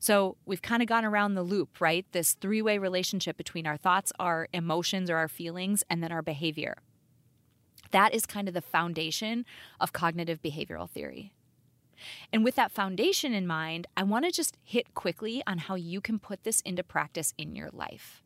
So 0.00 0.36
we've 0.46 0.62
kind 0.62 0.82
of 0.82 0.88
gone 0.88 1.04
around 1.04 1.34
the 1.34 1.42
loop, 1.42 1.80
right? 1.80 2.06
This 2.12 2.34
three 2.34 2.62
way 2.62 2.78
relationship 2.78 3.36
between 3.36 3.66
our 3.66 3.76
thoughts, 3.76 4.12
our 4.18 4.48
emotions, 4.52 5.10
or 5.10 5.16
our 5.16 5.28
feelings, 5.28 5.82
and 5.90 6.02
then 6.02 6.12
our 6.12 6.22
behavior. 6.22 6.76
That 7.90 8.14
is 8.14 8.26
kind 8.26 8.48
of 8.48 8.54
the 8.54 8.60
foundation 8.60 9.44
of 9.80 9.92
cognitive 9.92 10.42
behavioral 10.42 10.88
theory. 10.88 11.32
And 12.32 12.44
with 12.44 12.54
that 12.56 12.72
foundation 12.72 13.32
in 13.32 13.46
mind, 13.46 13.86
I 13.96 14.02
want 14.02 14.24
to 14.24 14.30
just 14.30 14.56
hit 14.62 14.94
quickly 14.94 15.42
on 15.46 15.58
how 15.58 15.74
you 15.74 16.00
can 16.00 16.18
put 16.18 16.44
this 16.44 16.60
into 16.62 16.82
practice 16.82 17.34
in 17.38 17.56
your 17.56 17.70
life. 17.72 18.22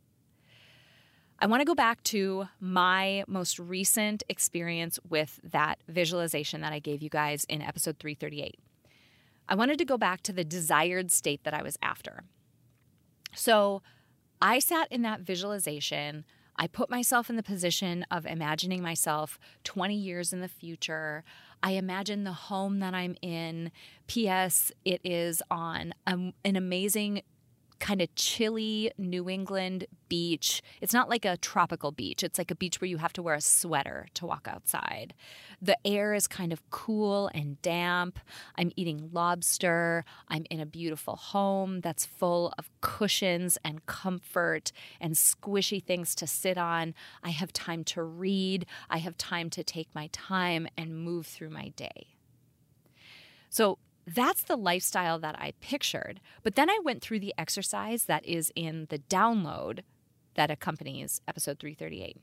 I 1.39 1.47
want 1.47 1.61
to 1.61 1.65
go 1.65 1.75
back 1.75 2.05
to 2.05 2.47
my 2.61 3.25
most 3.27 3.59
recent 3.59 4.23
experience 4.29 5.01
with 5.09 5.41
that 5.43 5.81
visualization 5.89 6.61
that 6.61 6.73
I 6.73 6.79
gave 6.79 7.03
you 7.03 7.09
guys 7.09 7.45
in 7.49 7.61
episode 7.61 7.99
338. 7.99 8.61
I 9.49 9.55
wanted 9.57 9.79
to 9.79 9.85
go 9.85 9.99
back 9.99 10.23
to 10.23 10.33
the 10.33 10.45
desired 10.45 11.11
state 11.11 11.43
that 11.43 11.53
I 11.53 11.63
was 11.63 11.77
after. 11.83 12.23
So 13.35 13.83
I 14.41 14.61
sat 14.61 14.87
in 14.93 15.03
that 15.03 15.21
visualization. 15.21 16.25
I 16.57 16.69
put 16.69 16.91
myself 16.91 17.29
in 17.29 17.37
the 17.37 17.43
position 17.43 18.07
of 18.11 18.25
imagining 18.25 18.83
myself 18.83 19.39
20 19.65 19.95
years 19.95 20.33
in 20.33 20.41
the 20.41 20.49
future. 20.49 21.25
I 21.63 21.73
imagine 21.73 22.25
the 22.25 22.33
home 22.33 22.81
that 22.81 22.95
I'm 22.95 23.17
in. 23.23 23.71
P.S. 24.07 24.73
It 24.85 25.01
is 25.05 25.43
on 25.51 25.95
a, 26.07 26.33
an 26.45 26.57
amazing 26.57 27.23
kind 27.83 28.01
of 28.01 28.15
chilly 28.15 28.93
New 28.97 29.29
England 29.29 29.87
beach. 30.09 30.63
It's 30.81 30.95
not 30.95 31.09
like 31.09 31.25
a 31.25 31.37
tropical 31.37 31.91
beach, 31.91 32.23
it's 32.23 32.39
like 32.39 32.53
a 32.53 32.55
beach 32.55 32.81
where 32.81 32.89
you 32.89 32.99
have 32.99 33.13
to 33.15 33.23
wear 33.23 33.35
a 33.35 33.41
sweater 33.41 34.07
to 34.15 34.25
walk 34.25 34.47
outside. 34.49 35.15
The 35.61 35.77
air 35.85 36.15
is 36.15 36.29
kind 36.29 36.53
of 36.53 36.63
cool 36.71 37.29
and 37.35 37.61
damp. 37.61 38.21
I'm 38.57 38.71
eating 38.77 39.11
lobster. 39.13 40.05
I'm 40.29 40.47
in 40.49 40.61
a 40.61 40.67
beautiful 40.67 41.17
home 41.17 41.81
that's 41.81 42.07
full 42.07 42.55
of 42.57 42.71
cushions 42.81 43.59
and 43.65 43.85
comfort 43.87 44.71
and 45.01 45.15
squishy 45.15 45.83
things 45.83 46.15
to 46.15 46.27
sit 46.29 46.57
on. 46.57 46.95
I 47.25 47.31
have 47.31 47.53
time 47.53 47.83
to 47.85 48.05
read. 48.05 48.65
I 48.91 48.99
have 48.99 49.19
time 49.19 49.51
to 49.51 49.65
take 49.65 49.93
my 49.93 50.09
time 50.13 50.69
and 50.79 51.05
move 51.05 51.27
through 51.27 51.51
my 51.51 51.71
day. 51.71 52.15
So, 53.51 53.79
that's 54.07 54.43
the 54.43 54.57
lifestyle 54.57 55.19
that 55.21 55.37
I 55.39 55.53
pictured. 55.61 56.21
But 56.43 56.55
then 56.55 56.69
I 56.69 56.79
went 56.83 57.03
through 57.03 57.21
the 57.21 57.35
exercise 57.39 58.05
that 58.05 58.25
is 58.27 58.53
in 58.55 58.87
the 58.91 58.99
download 58.99 59.81
that 60.35 60.51
accompanies 60.51 61.21
episode 61.29 61.59
338. 61.59 62.17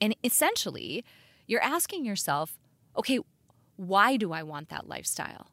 And 0.00 0.14
essentially, 0.22 1.04
you're 1.46 1.62
asking 1.62 2.04
yourself, 2.04 2.58
okay, 2.96 3.18
why 3.76 4.16
do 4.16 4.32
I 4.32 4.42
want 4.42 4.68
that 4.68 4.88
lifestyle? 4.88 5.48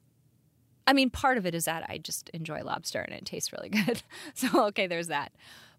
I 0.88 0.94
mean, 0.94 1.10
part 1.10 1.38
of 1.38 1.46
it 1.46 1.56
is 1.56 1.66
that 1.66 1.86
I 1.90 1.98
just 1.98 2.30
enjoy 2.30 2.62
lobster 2.62 3.00
and 3.02 3.14
it 3.14 3.26
tastes 3.26 3.52
really 3.52 3.70
good. 3.86 4.04
so, 4.34 4.66
okay, 4.68 4.88
there's 4.88 5.08
that. 5.08 5.32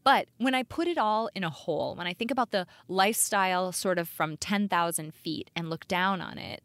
But 0.02 0.28
when 0.38 0.54
I 0.54 0.62
put 0.62 0.86
it 0.86 0.98
all 0.98 1.30
in 1.34 1.42
a 1.42 1.50
whole, 1.50 1.96
when 1.96 2.06
I 2.06 2.12
think 2.12 2.30
about 2.30 2.52
the 2.52 2.66
lifestyle 2.88 3.72
sort 3.72 3.98
of 3.98 4.08
from 4.08 4.36
10,000 4.36 5.14
feet 5.14 5.50
and 5.56 5.68
look 5.68 5.88
down 5.88 6.20
on 6.20 6.38
it, 6.38 6.62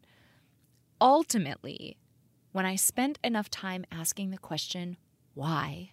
ultimately, 1.00 1.96
when 2.52 2.66
I 2.66 2.76
spent 2.76 3.18
enough 3.24 3.50
time 3.50 3.84
asking 3.90 4.30
the 4.30 4.38
question, 4.38 4.98
why? 5.34 5.92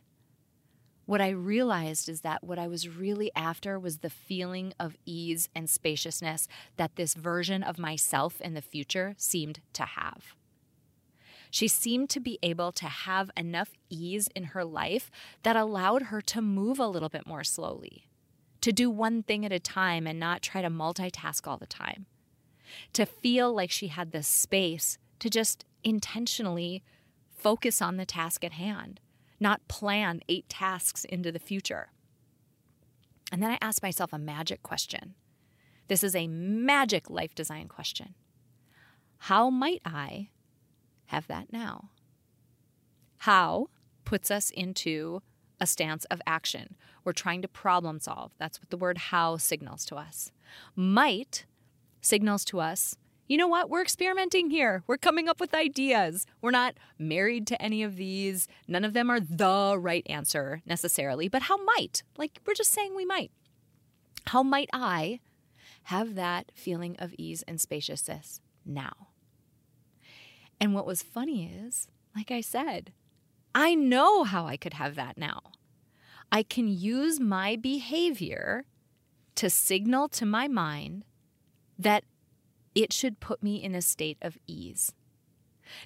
What 1.05 1.21
I 1.21 1.29
realized 1.29 2.07
is 2.07 2.21
that 2.21 2.43
what 2.43 2.59
I 2.59 2.67
was 2.67 2.87
really 2.87 3.31
after 3.35 3.79
was 3.79 3.97
the 3.97 4.09
feeling 4.09 4.73
of 4.79 4.95
ease 5.05 5.49
and 5.55 5.69
spaciousness 5.69 6.47
that 6.77 6.97
this 6.97 7.15
version 7.15 7.63
of 7.63 7.79
myself 7.79 8.39
in 8.41 8.53
the 8.53 8.61
future 8.61 9.15
seemed 9.17 9.61
to 9.73 9.83
have. 9.83 10.35
She 11.49 11.67
seemed 11.67 12.11
to 12.11 12.19
be 12.19 12.37
able 12.43 12.71
to 12.73 12.85
have 12.85 13.31
enough 13.35 13.71
ease 13.89 14.29
in 14.35 14.43
her 14.43 14.63
life 14.63 15.09
that 15.41 15.55
allowed 15.55 16.03
her 16.03 16.21
to 16.21 16.41
move 16.41 16.77
a 16.77 16.87
little 16.87 17.09
bit 17.09 17.25
more 17.25 17.43
slowly, 17.43 18.07
to 18.61 18.71
do 18.71 18.91
one 18.91 19.23
thing 19.23 19.45
at 19.45 19.51
a 19.51 19.59
time 19.59 20.05
and 20.05 20.19
not 20.19 20.43
try 20.43 20.61
to 20.61 20.69
multitask 20.69 21.47
all 21.47 21.57
the 21.57 21.65
time, 21.65 22.05
to 22.93 23.05
feel 23.07 23.51
like 23.51 23.71
she 23.71 23.87
had 23.87 24.11
the 24.11 24.21
space 24.21 24.99
to 25.17 25.29
just 25.29 25.65
intentionally 25.83 26.83
focus 27.35 27.81
on 27.81 27.97
the 27.97 28.05
task 28.05 28.43
at 28.43 28.53
hand, 28.53 28.99
not 29.39 29.67
plan 29.67 30.21
eight 30.27 30.47
tasks 30.49 31.05
into 31.05 31.31
the 31.31 31.39
future. 31.39 31.89
And 33.31 33.41
then 33.41 33.51
I 33.51 33.57
asked 33.61 33.83
myself 33.83 34.11
a 34.11 34.17
magic 34.17 34.63
question. 34.63 35.15
This 35.87 36.03
is 36.03 36.15
a 36.15 36.27
magic 36.27 37.09
life 37.09 37.33
design 37.33 37.67
question. 37.67 38.15
How 39.23 39.49
might 39.49 39.81
I 39.85 40.29
have 41.07 41.27
that 41.27 41.51
now? 41.51 41.89
How 43.19 43.69
puts 44.05 44.31
us 44.31 44.49
into 44.49 45.21
a 45.59 45.67
stance 45.67 46.05
of 46.05 46.21
action. 46.25 46.75
We're 47.03 47.13
trying 47.13 47.41
to 47.41 47.47
problem 47.47 47.99
solve. 47.99 48.31
That's 48.37 48.59
what 48.59 48.69
the 48.69 48.77
word 48.77 48.97
how 48.97 49.37
signals 49.37 49.85
to 49.85 49.95
us. 49.95 50.31
Might 50.75 51.45
signals 52.01 52.45
to 52.45 52.59
us 52.59 52.95
you 53.29 53.37
know 53.37 53.47
what? 53.47 53.69
We're 53.69 53.83
experimenting 53.83 54.49
here. 54.49 54.83
We're 54.87 54.97
coming 54.97 55.29
up 55.29 55.39
with 55.39 55.53
ideas. 55.53 56.25
We're 56.41 56.49
not 56.49 56.73
married 56.97 57.45
to 57.47 57.61
any 57.61 57.83
of 57.83 57.95
these. 57.95 58.47
None 58.67 58.83
of 58.83 58.93
them 58.93 59.09
are 59.09 59.19
the 59.19 59.77
right 59.79 60.05
answer 60.09 60.63
necessarily, 60.65 61.29
but 61.29 61.43
how 61.43 61.63
might? 61.63 62.01
Like, 62.17 62.39
we're 62.45 62.55
just 62.55 62.73
saying 62.73 62.95
we 62.95 63.05
might. 63.05 63.31
How 64.25 64.41
might 64.41 64.69
I 64.73 65.19
have 65.83 66.15
that 66.15 66.51
feeling 66.55 66.95
of 66.97 67.13
ease 67.19 67.43
and 67.47 67.61
spaciousness 67.61 68.41
now? 68.65 69.09
And 70.59 70.73
what 70.73 70.87
was 70.87 71.03
funny 71.03 71.45
is, 71.45 71.87
like 72.15 72.31
I 72.31 72.41
said, 72.41 72.91
I 73.53 73.75
know 73.75 74.23
how 74.23 74.47
I 74.47 74.57
could 74.57 74.73
have 74.73 74.95
that 74.95 75.19
now. 75.19 75.41
I 76.31 76.41
can 76.41 76.67
use 76.67 77.19
my 77.19 77.55
behavior 77.55 78.65
to 79.35 79.51
signal 79.51 80.09
to 80.09 80.25
my 80.25 80.47
mind 80.47 81.05
that 81.77 82.03
it 82.79 82.93
should 82.93 83.19
put 83.19 83.43
me 83.43 83.61
in 83.61 83.75
a 83.75 83.81
state 83.81 84.17
of 84.21 84.37
ease. 84.47 84.93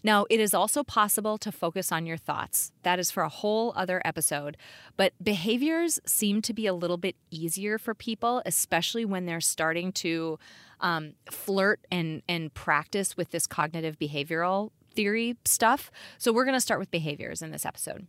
Now, 0.03 0.25
it 0.29 0.39
is 0.39 0.53
also 0.53 0.83
possible 0.83 1.37
to 1.39 1.51
focus 1.51 1.91
on 1.91 2.05
your 2.05 2.15
thoughts. 2.15 2.71
That 2.83 2.99
is 2.99 3.11
for 3.11 3.23
a 3.23 3.29
whole 3.29 3.73
other 3.75 4.01
episode. 4.05 4.55
But 4.95 5.11
behaviors 5.21 5.99
seem 6.05 6.41
to 6.43 6.53
be 6.53 6.67
a 6.67 6.73
little 6.73 6.97
bit 6.97 7.15
easier 7.31 7.77
for 7.77 7.93
people, 7.93 8.41
especially 8.45 9.03
when 9.05 9.25
they're 9.25 9.41
starting 9.41 9.91
to 9.93 10.37
um, 10.79 11.15
flirt 11.31 11.81
and, 11.91 12.21
and 12.29 12.53
practice 12.53 13.17
with 13.17 13.31
this 13.31 13.47
cognitive 13.47 13.97
behavioral 13.99 14.69
theory 14.93 15.35
stuff. 15.43 15.91
So, 16.17 16.31
we're 16.31 16.45
going 16.45 16.55
to 16.55 16.61
start 16.61 16.79
with 16.79 16.91
behaviors 16.91 17.41
in 17.41 17.51
this 17.51 17.65
episode. 17.65 18.07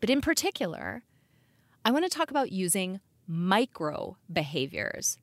But 0.00 0.10
in 0.10 0.20
particular, 0.20 1.02
I 1.84 1.90
want 1.92 2.04
to 2.04 2.10
talk 2.10 2.30
about 2.30 2.50
using 2.50 3.00
micro 3.28 4.16
behaviors 4.32 5.18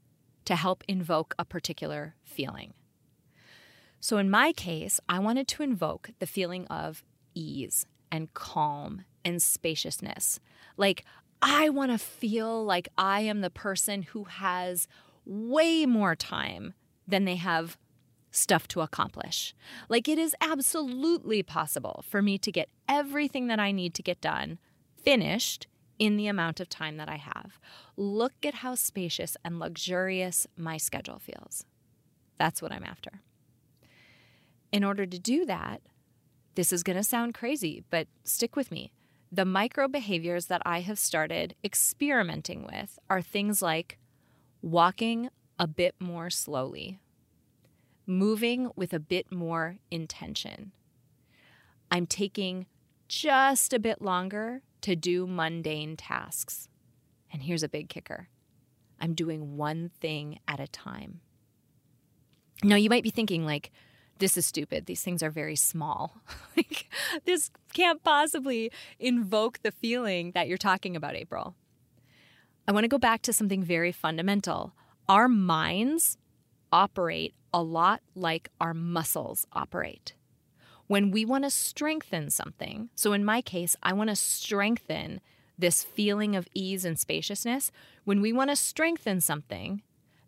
to 0.45 0.55
help 0.55 0.83
invoke 0.87 1.35
a 1.37 1.45
particular 1.45 2.15
feeling. 2.23 2.73
So, 3.99 4.17
in 4.17 4.29
my 4.29 4.51
case, 4.53 4.99
I 5.09 5.19
wanted 5.19 5.47
to 5.49 5.63
invoke 5.63 6.11
the 6.19 6.27
feeling 6.27 6.67
of 6.67 7.03
ease 7.33 7.85
and 8.11 8.33
calm 8.33 9.05
and 9.23 9.41
spaciousness. 9.41 10.39
Like, 10.77 11.03
I 11.41 11.69
want 11.69 11.91
to 11.91 11.97
feel 11.97 12.63
like 12.63 12.87
I 12.97 13.21
am 13.21 13.41
the 13.41 13.49
person 13.49 14.03
who 14.03 14.25
has 14.25 14.87
way 15.25 15.85
more 15.85 16.15
time 16.15 16.73
than 17.07 17.25
they 17.25 17.35
have 17.35 17.77
stuff 18.31 18.67
to 18.67 18.81
accomplish. 18.81 19.55
Like, 19.89 20.07
it 20.07 20.19
is 20.19 20.35
absolutely 20.39 21.41
possible 21.41 22.03
for 22.07 22.21
me 22.21 22.37
to 22.39 22.51
get 22.51 22.69
everything 22.87 23.47
that 23.47 23.59
I 23.59 23.71
need 23.71 23.93
to 23.95 24.03
get 24.03 24.21
done 24.21 24.59
finished 25.01 25.67
in 25.97 26.17
the 26.17 26.27
amount 26.27 26.59
of 26.59 26.69
time 26.69 26.97
that 26.97 27.09
I 27.09 27.17
have. 27.17 27.59
Look 27.95 28.33
at 28.43 28.55
how 28.55 28.75
spacious 28.75 29.37
and 29.43 29.59
luxurious 29.59 30.47
my 30.57 30.77
schedule 30.77 31.19
feels. 31.19 31.65
That's 32.37 32.61
what 32.61 32.71
I'm 32.71 32.83
after. 32.83 33.21
In 34.71 34.83
order 34.83 35.05
to 35.05 35.19
do 35.19 35.45
that, 35.45 35.81
this 36.55 36.73
is 36.73 36.83
going 36.83 36.97
to 36.97 37.03
sound 37.03 37.33
crazy, 37.33 37.83
but 37.89 38.07
stick 38.23 38.55
with 38.55 38.71
me. 38.71 38.91
The 39.31 39.45
micro 39.45 39.87
behaviors 39.87 40.45
that 40.47 40.61
I 40.65 40.81
have 40.81 40.99
started 40.99 41.55
experimenting 41.63 42.63
with 42.63 42.99
are 43.09 43.21
things 43.21 43.61
like 43.61 43.97
walking 44.61 45.29
a 45.59 45.67
bit 45.67 45.95
more 45.99 46.29
slowly, 46.29 46.99
moving 48.05 48.69
with 48.75 48.93
a 48.93 48.99
bit 48.99 49.31
more 49.31 49.77
intention. 49.91 50.71
I'm 51.91 52.05
taking 52.05 52.65
just 53.07 53.73
a 53.73 53.79
bit 53.79 54.01
longer 54.01 54.61
to 54.85 54.95
do 54.95 55.25
mundane 55.25 55.97
tasks. 55.97 56.69
And 57.33 57.41
here's 57.41 57.63
a 57.63 57.69
big 57.69 57.89
kicker 57.89 58.29
I'm 59.01 59.15
doing 59.15 59.57
one 59.57 59.89
thing 59.99 60.39
at 60.47 60.59
a 60.59 60.67
time. 60.67 61.21
Now, 62.63 62.75
you 62.75 62.87
might 62.87 63.03
be 63.03 63.09
thinking, 63.09 63.47
like, 63.47 63.71
this 64.19 64.37
is 64.37 64.45
stupid. 64.45 64.85
These 64.85 65.01
things 65.01 65.23
are 65.23 65.31
very 65.31 65.55
small. 65.55 66.21
like, 66.55 66.87
this 67.25 67.49
can't 67.73 68.03
possibly 68.03 68.71
invoke 68.99 69.63
the 69.63 69.71
feeling 69.71 70.33
that 70.33 70.47
you're 70.47 70.57
talking 70.57 70.95
about, 70.95 71.15
April. 71.15 71.55
I 72.67 72.71
want 72.71 72.83
to 72.83 72.87
go 72.87 72.99
back 72.99 73.23
to 73.23 73.33
something 73.33 73.63
very 73.63 73.91
fundamental. 73.91 74.75
Our 75.09 75.27
minds 75.27 76.19
operate 76.71 77.33
a 77.51 77.63
lot 77.63 78.01
like 78.13 78.49
our 78.61 78.75
muscles 78.75 79.47
operate. 79.51 80.13
When 80.87 81.11
we 81.11 81.25
want 81.25 81.43
to 81.43 81.49
strengthen 81.49 82.29
something, 82.29 82.89
so 82.95 83.13
in 83.13 83.25
my 83.25 83.41
case, 83.41 83.75
I 83.81 83.93
want 83.93 84.09
to 84.09 84.15
strengthen 84.15 85.19
this 85.57 85.83
feeling 85.83 86.35
of 86.35 86.47
ease 86.53 86.85
and 86.85 86.99
spaciousness. 86.99 87.71
When 88.03 88.21
we 88.21 88.33
want 88.33 88.49
to 88.49 88.55
strengthen 88.55 89.21
something, 89.21 89.81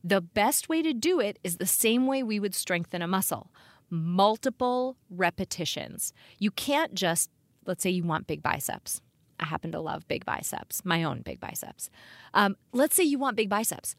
the 0.03 0.21
best 0.21 0.69
way 0.69 0.81
to 0.81 0.93
do 0.93 1.19
it 1.19 1.37
is 1.43 1.57
the 1.57 1.65
same 1.65 2.07
way 2.07 2.23
we 2.23 2.39
would 2.39 2.55
strengthen 2.55 3.01
a 3.01 3.07
muscle 3.07 3.51
multiple 3.89 4.97
repetitions. 5.09 6.13
You 6.39 6.51
can't 6.51 6.93
just, 6.93 7.29
let's 7.65 7.83
say 7.83 7.89
you 7.89 8.03
want 8.03 8.27
big 8.27 8.43
biceps. 8.43 9.01
I 9.39 9.45
happen 9.45 9.71
to 9.71 9.79
love 9.79 10.07
big 10.07 10.25
biceps, 10.25 10.83
my 10.83 11.03
own 11.03 11.21
big 11.21 11.39
biceps. 11.39 11.89
Um, 12.33 12.57
let's 12.73 12.95
say 12.95 13.03
you 13.03 13.19
want 13.19 13.37
big 13.37 13.49
biceps. 13.49 13.95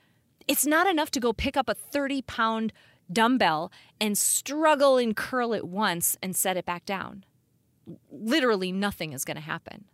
It's 0.47 0.67
not 0.67 0.87
enough 0.87 1.11
to 1.13 1.21
go 1.21 1.33
pick 1.33 1.57
up 1.57 1.69
a 1.69 1.75
30 1.75 2.23
pound 2.23 2.73
dumbbell 3.11 3.73
and 4.01 4.17
struggle 4.17 4.99
and 4.99 5.17
curl 5.17 5.53
it 5.53 5.67
once 5.67 6.17
and 6.23 6.37
set 6.37 6.57
it 6.57 6.67
back 6.67 6.85
down. 6.85 7.25
Literally, 8.11 8.73
nothing 8.73 9.13
is 9.13 9.25
going 9.25 9.37
to 9.37 9.43
happen. 9.43 9.87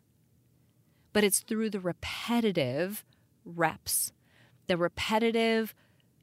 But 1.13 1.25
it's 1.25 1.41
through 1.41 1.71
the 1.71 1.81
repetitive 1.81 3.05
reps, 3.45 4.13
the 4.67 4.77
repetitive, 4.77 5.75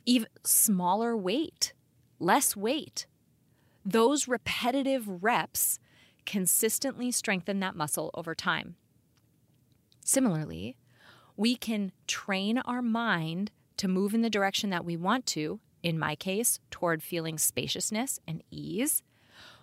even 0.05 0.27
smaller 0.43 1.15
weight, 1.15 1.73
less 2.19 2.55
weight 2.55 3.05
those 3.85 4.27
repetitive 4.27 5.23
reps 5.23 5.79
consistently 6.25 7.11
strengthen 7.11 7.59
that 7.59 7.75
muscle 7.75 8.11
over 8.13 8.35
time. 8.35 8.75
Similarly, 10.03 10.77
we 11.35 11.55
can 11.55 11.91
train 12.07 12.59
our 12.59 12.81
mind 12.81 13.51
to 13.77 13.87
move 13.87 14.13
in 14.13 14.21
the 14.21 14.29
direction 14.29 14.69
that 14.69 14.85
we 14.85 14.95
want 14.95 15.25
to, 15.27 15.59
in 15.83 15.99
my 15.99 16.15
case, 16.15 16.59
toward 16.69 17.03
feeling 17.03 17.37
spaciousness 17.37 18.19
and 18.27 18.43
ease. 18.51 19.03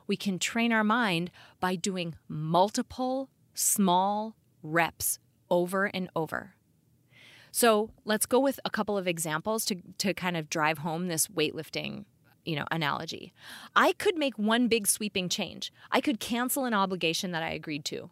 We 0.06 0.16
can 0.16 0.38
train 0.38 0.72
our 0.72 0.84
mind 0.84 1.30
by 1.60 1.76
doing 1.76 2.14
multiple 2.28 3.28
small 3.54 4.36
reps 4.62 5.18
over 5.50 5.86
and 5.86 6.08
over. 6.16 6.54
So 7.50 7.90
let's 8.04 8.26
go 8.26 8.38
with 8.38 8.60
a 8.64 8.70
couple 8.70 8.96
of 8.98 9.08
examples 9.08 9.64
to, 9.66 9.76
to 9.98 10.14
kind 10.14 10.36
of 10.36 10.50
drive 10.50 10.78
home 10.78 11.08
this 11.08 11.26
weightlifting 11.28 12.04
you 12.44 12.56
know 12.56 12.64
analogy. 12.70 13.34
I 13.76 13.92
could 13.92 14.16
make 14.16 14.38
one 14.38 14.68
big 14.68 14.86
sweeping 14.86 15.28
change. 15.28 15.70
I 15.90 16.00
could 16.00 16.18
cancel 16.18 16.64
an 16.64 16.72
obligation 16.72 17.32
that 17.32 17.42
i 17.42 17.50
agreed 17.50 17.84
to. 17.86 18.10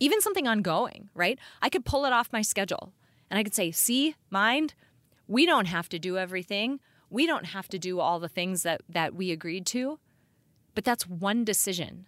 Even 0.00 0.20
something 0.20 0.46
ongoing 0.46 1.10
right? 1.14 1.38
I 1.60 1.68
could 1.68 1.84
pull 1.84 2.06
it 2.06 2.12
off 2.12 2.32
my 2.32 2.42
schedule 2.42 2.92
and 3.30 3.38
i 3.38 3.42
could 3.42 3.54
say 3.54 3.70
see 3.70 4.14
mind 4.30 4.74
we 5.26 5.46
don't 5.46 5.66
have 5.66 5.88
to 5.90 5.98
do 5.98 6.16
everything 6.16 6.80
we 7.10 7.26
don't 7.26 7.46
have 7.46 7.68
to 7.68 7.78
do 7.78 8.00
all 8.00 8.18
the 8.18 8.28
things 8.28 8.62
that 8.62 8.80
that 8.88 9.14
we 9.14 9.30
agreed 9.30 9.66
to 9.66 9.98
but 10.74 10.84
that's 10.84 11.06
one 11.06 11.44
decision 11.44 12.06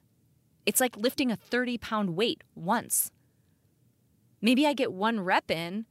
it's 0.66 0.80
like 0.80 0.96
lifting 0.96 1.30
a 1.30 1.37
30 1.37 1.78
pound 1.78 2.16
weight 2.16 2.42
once 2.54 3.11
maybe 4.40 4.66
i 4.66 4.72
get 4.72 4.92
one 4.92 5.20
rep 5.20 5.50
in 5.50 5.87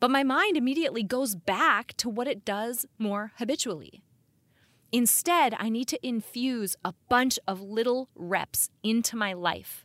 but 0.00 0.10
my 0.10 0.22
mind 0.22 0.56
immediately 0.56 1.02
goes 1.02 1.34
back 1.34 1.92
to 1.96 2.08
what 2.08 2.28
it 2.28 2.44
does 2.44 2.86
more 2.98 3.32
habitually 3.38 4.02
Instead, 4.90 5.54
I 5.58 5.68
need 5.68 5.86
to 5.88 6.06
infuse 6.06 6.74
a 6.82 6.94
bunch 7.10 7.38
of 7.46 7.60
little 7.60 8.08
reps 8.14 8.70
into 8.82 9.16
my 9.16 9.34
life. 9.34 9.84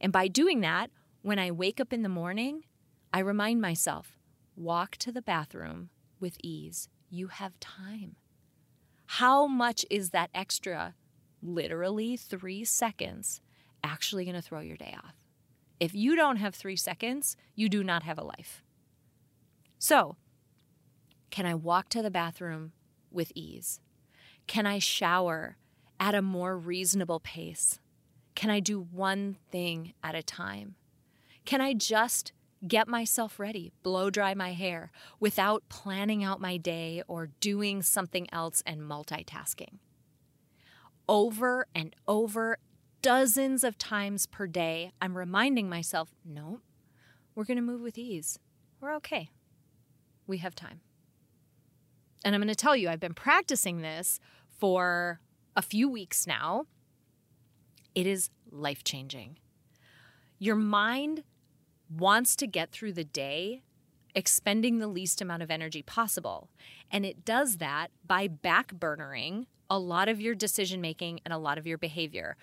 And 0.00 0.12
by 0.12 0.28
doing 0.28 0.60
that, 0.60 0.90
when 1.22 1.38
I 1.38 1.50
wake 1.50 1.80
up 1.80 1.92
in 1.92 2.02
the 2.02 2.08
morning, 2.10 2.64
I 3.12 3.20
remind 3.20 3.60
myself 3.60 4.18
walk 4.54 4.96
to 4.98 5.12
the 5.12 5.22
bathroom 5.22 5.88
with 6.20 6.36
ease. 6.42 6.88
You 7.10 7.28
have 7.28 7.58
time. 7.60 8.16
How 9.06 9.46
much 9.46 9.86
is 9.90 10.10
that 10.10 10.30
extra, 10.34 10.94
literally 11.42 12.16
three 12.16 12.64
seconds, 12.64 13.40
actually 13.82 14.24
going 14.24 14.36
to 14.36 14.42
throw 14.42 14.60
your 14.60 14.76
day 14.76 14.94
off? 15.02 15.14
If 15.80 15.94
you 15.94 16.16
don't 16.16 16.36
have 16.36 16.54
three 16.54 16.76
seconds, 16.76 17.36
you 17.54 17.68
do 17.68 17.82
not 17.82 18.02
have 18.02 18.18
a 18.18 18.24
life. 18.24 18.62
So, 19.78 20.16
can 21.30 21.46
I 21.46 21.54
walk 21.54 21.88
to 21.90 22.02
the 22.02 22.10
bathroom 22.10 22.72
with 23.10 23.32
ease? 23.34 23.80
Can 24.46 24.66
I 24.66 24.78
shower 24.78 25.56
at 26.00 26.14
a 26.14 26.22
more 26.22 26.58
reasonable 26.58 27.20
pace? 27.20 27.78
Can 28.34 28.50
I 28.50 28.60
do 28.60 28.80
one 28.80 29.36
thing 29.50 29.94
at 30.02 30.14
a 30.14 30.22
time? 30.22 30.74
Can 31.44 31.60
I 31.60 31.74
just 31.74 32.32
get 32.66 32.88
myself 32.88 33.38
ready, 33.38 33.72
blow 33.82 34.10
dry 34.10 34.34
my 34.34 34.52
hair 34.52 34.90
without 35.20 35.62
planning 35.68 36.24
out 36.24 36.40
my 36.40 36.56
day 36.56 37.02
or 37.06 37.30
doing 37.40 37.82
something 37.82 38.26
else 38.32 38.62
and 38.66 38.80
multitasking? 38.80 39.78
Over 41.08 41.66
and 41.74 41.94
over, 42.06 42.58
dozens 43.02 43.64
of 43.64 43.78
times 43.78 44.26
per 44.26 44.46
day, 44.46 44.92
I'm 45.00 45.16
reminding 45.16 45.68
myself 45.68 46.14
no, 46.24 46.60
we're 47.34 47.44
going 47.44 47.56
to 47.56 47.62
move 47.62 47.80
with 47.80 47.96
ease. 47.96 48.38
We're 48.80 48.94
okay. 48.96 49.30
We 50.26 50.38
have 50.38 50.54
time. 50.54 50.80
And 52.24 52.34
I'm 52.34 52.40
going 52.40 52.48
to 52.48 52.54
tell 52.54 52.76
you, 52.76 52.88
I've 52.88 53.00
been 53.00 53.14
practicing 53.14 53.80
this 53.80 54.18
for 54.48 55.20
a 55.56 55.62
few 55.62 55.88
weeks 55.88 56.26
now. 56.26 56.64
It 57.94 58.06
is 58.06 58.30
life 58.50 58.82
changing. 58.84 59.38
Your 60.38 60.56
mind 60.56 61.24
wants 61.90 62.36
to 62.36 62.46
get 62.46 62.70
through 62.70 62.92
the 62.92 63.04
day 63.04 63.62
expending 64.14 64.78
the 64.78 64.88
least 64.88 65.20
amount 65.20 65.42
of 65.42 65.50
energy 65.50 65.82
possible. 65.82 66.48
And 66.90 67.06
it 67.06 67.24
does 67.24 67.58
that 67.58 67.90
by 68.06 68.26
backburnering 68.28 69.46
a 69.70 69.78
lot 69.78 70.08
of 70.08 70.20
your 70.20 70.34
decision 70.34 70.80
making 70.80 71.20
and 71.24 71.32
a 71.32 71.38
lot 71.38 71.58
of 71.58 71.66
your 71.66 71.78
behavior. 71.78 72.36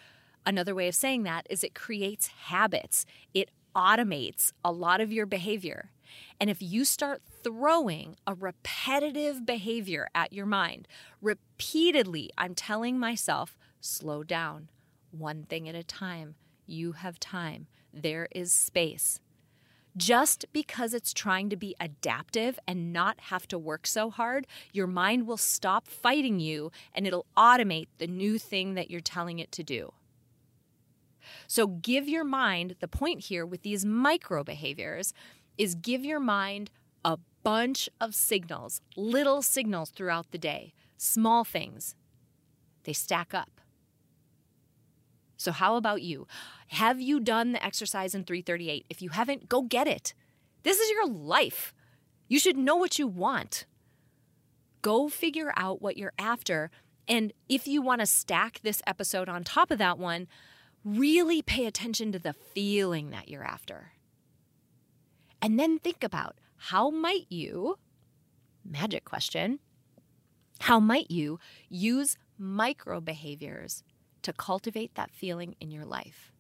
Another 0.46 0.76
way 0.76 0.88
of 0.88 0.96
saying 0.96 1.24
that 1.24 1.48
is 1.50 1.64
it 1.64 1.74
creates 1.74 2.28
habits, 2.28 3.06
it 3.34 3.50
automates 3.76 4.54
a 4.64 4.72
lot 4.72 5.02
of 5.02 5.12
your 5.12 5.26
behavior. 5.26 5.92
And 6.40 6.50
if 6.50 6.62
you 6.62 6.86
start 6.86 7.22
throwing 7.44 8.16
a 8.26 8.34
repetitive 8.34 9.46
behavior 9.46 10.08
at 10.16 10.34
your 10.34 10.46
mind. 10.46 10.88
Repeatedly, 11.22 12.32
I'm 12.38 12.56
telling 12.56 12.98
myself, 12.98 13.58
slow 13.82 14.24
down, 14.24 14.70
one 15.12 15.44
thing 15.44 15.70
at 15.70 15.76
a 15.76 15.84
time. 15.84 16.36
You 16.66 16.94
have 16.94 17.20
time. 17.20 17.68
There 17.94 18.28
is 18.32 18.52
space. 18.52 19.20
Just 19.98 20.46
because 20.52 20.94
it's 20.94 21.14
trying 21.14 21.50
to 21.50 21.56
be 21.56 21.76
adaptive 21.80 22.60
and 22.68 22.92
not 22.92 23.20
have 23.22 23.48
to 23.48 23.58
work 23.58 23.88
so 23.88 24.10
hard, 24.10 24.46
your 24.74 24.88
mind 24.88 25.26
will 25.26 25.38
stop 25.38 25.88
fighting 25.88 26.40
you 26.40 26.72
and 26.94 27.08
it'll 27.08 27.28
automate 27.38 27.88
the 27.98 28.08
new 28.08 28.38
thing 28.38 28.74
that 28.74 28.92
you're 28.92 29.00
telling 29.00 29.40
it 29.40 29.52
to 29.54 29.64
do. 29.64 29.94
So 31.48 31.68
give 31.68 32.10
your 32.10 32.24
mind 32.26 32.76
the 32.80 32.88
point 32.88 33.22
here 33.22 33.46
with 33.46 33.62
these 33.62 33.86
micro 33.86 34.44
behaviors 34.44 35.14
is 35.58 35.76
give 35.76 36.04
your 36.04 36.20
mind 36.20 36.72
a 37.04 37.18
bunch 37.44 37.88
of 38.02 38.14
signals, 38.14 38.82
little 38.98 39.42
signals 39.42 39.92
throughout 39.92 40.32
the 40.32 40.38
day, 40.38 40.74
small 40.98 41.44
things. 41.44 41.96
They 42.84 42.94
stack 42.94 43.34
up. 43.34 43.62
So, 45.38 45.52
how 45.52 45.76
about 45.76 46.02
you? 46.02 46.28
Have 46.68 47.00
you 47.00 47.20
done 47.20 47.52
the 47.52 47.64
exercise 47.64 48.16
in 48.16 48.24
338? 48.24 48.86
If 48.90 49.02
you 49.02 49.10
haven't, 49.10 49.50
go 49.50 49.62
get 49.62 49.88
it. 49.88 50.14
This 50.64 50.80
is 50.80 50.90
your 50.90 51.08
life. 51.08 51.74
You 52.28 52.40
should 52.40 52.58
know 52.58 52.76
what 52.76 52.98
you 52.98 53.08
want. 53.08 53.66
Go 54.82 55.10
figure 55.10 55.54
out 55.56 55.82
what 55.82 55.98
you're 55.98 56.14
after. 56.18 56.72
And 57.08 57.34
if 57.48 57.68
you 57.68 57.82
want 57.82 58.02
to 58.02 58.08
stack 58.08 58.60
this 58.62 58.82
episode 58.88 59.30
on 59.30 59.44
top 59.44 59.70
of 59.70 59.78
that 59.78 60.00
one, 60.00 60.28
really 60.84 61.42
pay 61.42 61.66
attention 61.66 62.12
to 62.12 62.20
the 62.20 62.34
feeling 62.34 63.12
that 63.12 63.30
you're 63.30 63.44
after. 63.44 63.92
And 65.42 65.60
then 65.60 65.78
think 65.78 66.04
about 66.04 66.36
how 66.58 66.90
might 66.90 67.28
you, 67.30 67.78
magic 68.64 69.06
question, 69.06 69.60
how 70.62 70.80
might 70.80 71.12
you 71.12 71.40
use 71.70 72.18
micro 72.38 73.00
behaviors 73.00 73.84
to 74.24 74.34
cultivate 74.34 74.96
that 74.96 75.12
feeling 75.12 75.56
in 75.60 75.70
your 75.70 75.86
life? 75.86 76.32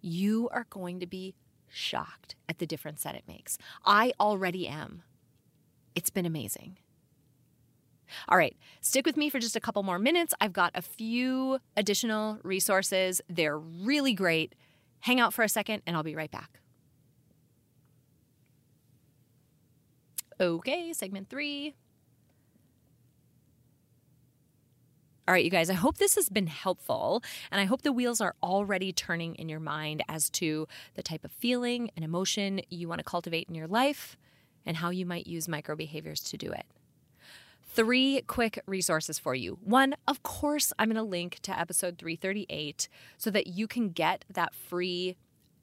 You 0.00 0.48
are 0.52 0.66
going 0.70 1.00
to 1.00 1.06
be 1.06 1.34
shocked 1.68 2.34
at 2.48 2.58
the 2.58 2.66
difference 2.66 3.02
that 3.02 3.14
it 3.14 3.24
makes. 3.28 3.58
I 3.84 4.12
already 4.18 4.66
am. 4.66 5.02
It's 5.94 6.10
been 6.10 6.26
amazing. 6.26 6.78
All 8.28 8.36
right, 8.36 8.56
stick 8.80 9.06
with 9.06 9.16
me 9.16 9.30
for 9.30 9.38
just 9.38 9.54
a 9.56 9.60
couple 9.60 9.82
more 9.82 9.98
minutes. 9.98 10.34
I've 10.40 10.52
got 10.52 10.72
a 10.74 10.82
few 10.82 11.60
additional 11.76 12.38
resources. 12.42 13.20
They're 13.28 13.58
really 13.58 14.14
great. 14.14 14.54
Hang 15.00 15.20
out 15.20 15.32
for 15.32 15.42
a 15.42 15.48
second 15.48 15.82
and 15.86 15.96
I'll 15.96 16.02
be 16.02 16.16
right 16.16 16.30
back. 16.30 16.60
Okay, 20.40 20.92
segment 20.92 21.28
three. 21.28 21.74
All 25.30 25.34
right, 25.34 25.44
you 25.44 25.50
guys, 25.52 25.70
I 25.70 25.74
hope 25.74 25.98
this 25.98 26.16
has 26.16 26.28
been 26.28 26.48
helpful. 26.48 27.22
And 27.52 27.60
I 27.60 27.64
hope 27.64 27.82
the 27.82 27.92
wheels 27.92 28.20
are 28.20 28.34
already 28.42 28.92
turning 28.92 29.36
in 29.36 29.48
your 29.48 29.60
mind 29.60 30.02
as 30.08 30.28
to 30.30 30.66
the 30.94 31.04
type 31.04 31.24
of 31.24 31.30
feeling 31.30 31.88
and 31.94 32.04
emotion 32.04 32.62
you 32.68 32.88
want 32.88 32.98
to 32.98 33.04
cultivate 33.04 33.46
in 33.48 33.54
your 33.54 33.68
life 33.68 34.16
and 34.66 34.78
how 34.78 34.90
you 34.90 35.06
might 35.06 35.28
use 35.28 35.46
micro 35.46 35.76
behaviors 35.76 36.20
to 36.22 36.36
do 36.36 36.50
it. 36.50 36.66
Three 37.62 38.22
quick 38.26 38.60
resources 38.66 39.20
for 39.20 39.36
you. 39.36 39.56
One, 39.62 39.94
of 40.08 40.20
course, 40.24 40.72
I'm 40.80 40.88
going 40.88 40.96
to 40.96 41.02
link 41.04 41.38
to 41.42 41.56
episode 41.56 41.96
338 41.96 42.88
so 43.16 43.30
that 43.30 43.46
you 43.46 43.68
can 43.68 43.90
get 43.90 44.24
that 44.32 44.52
free 44.52 45.14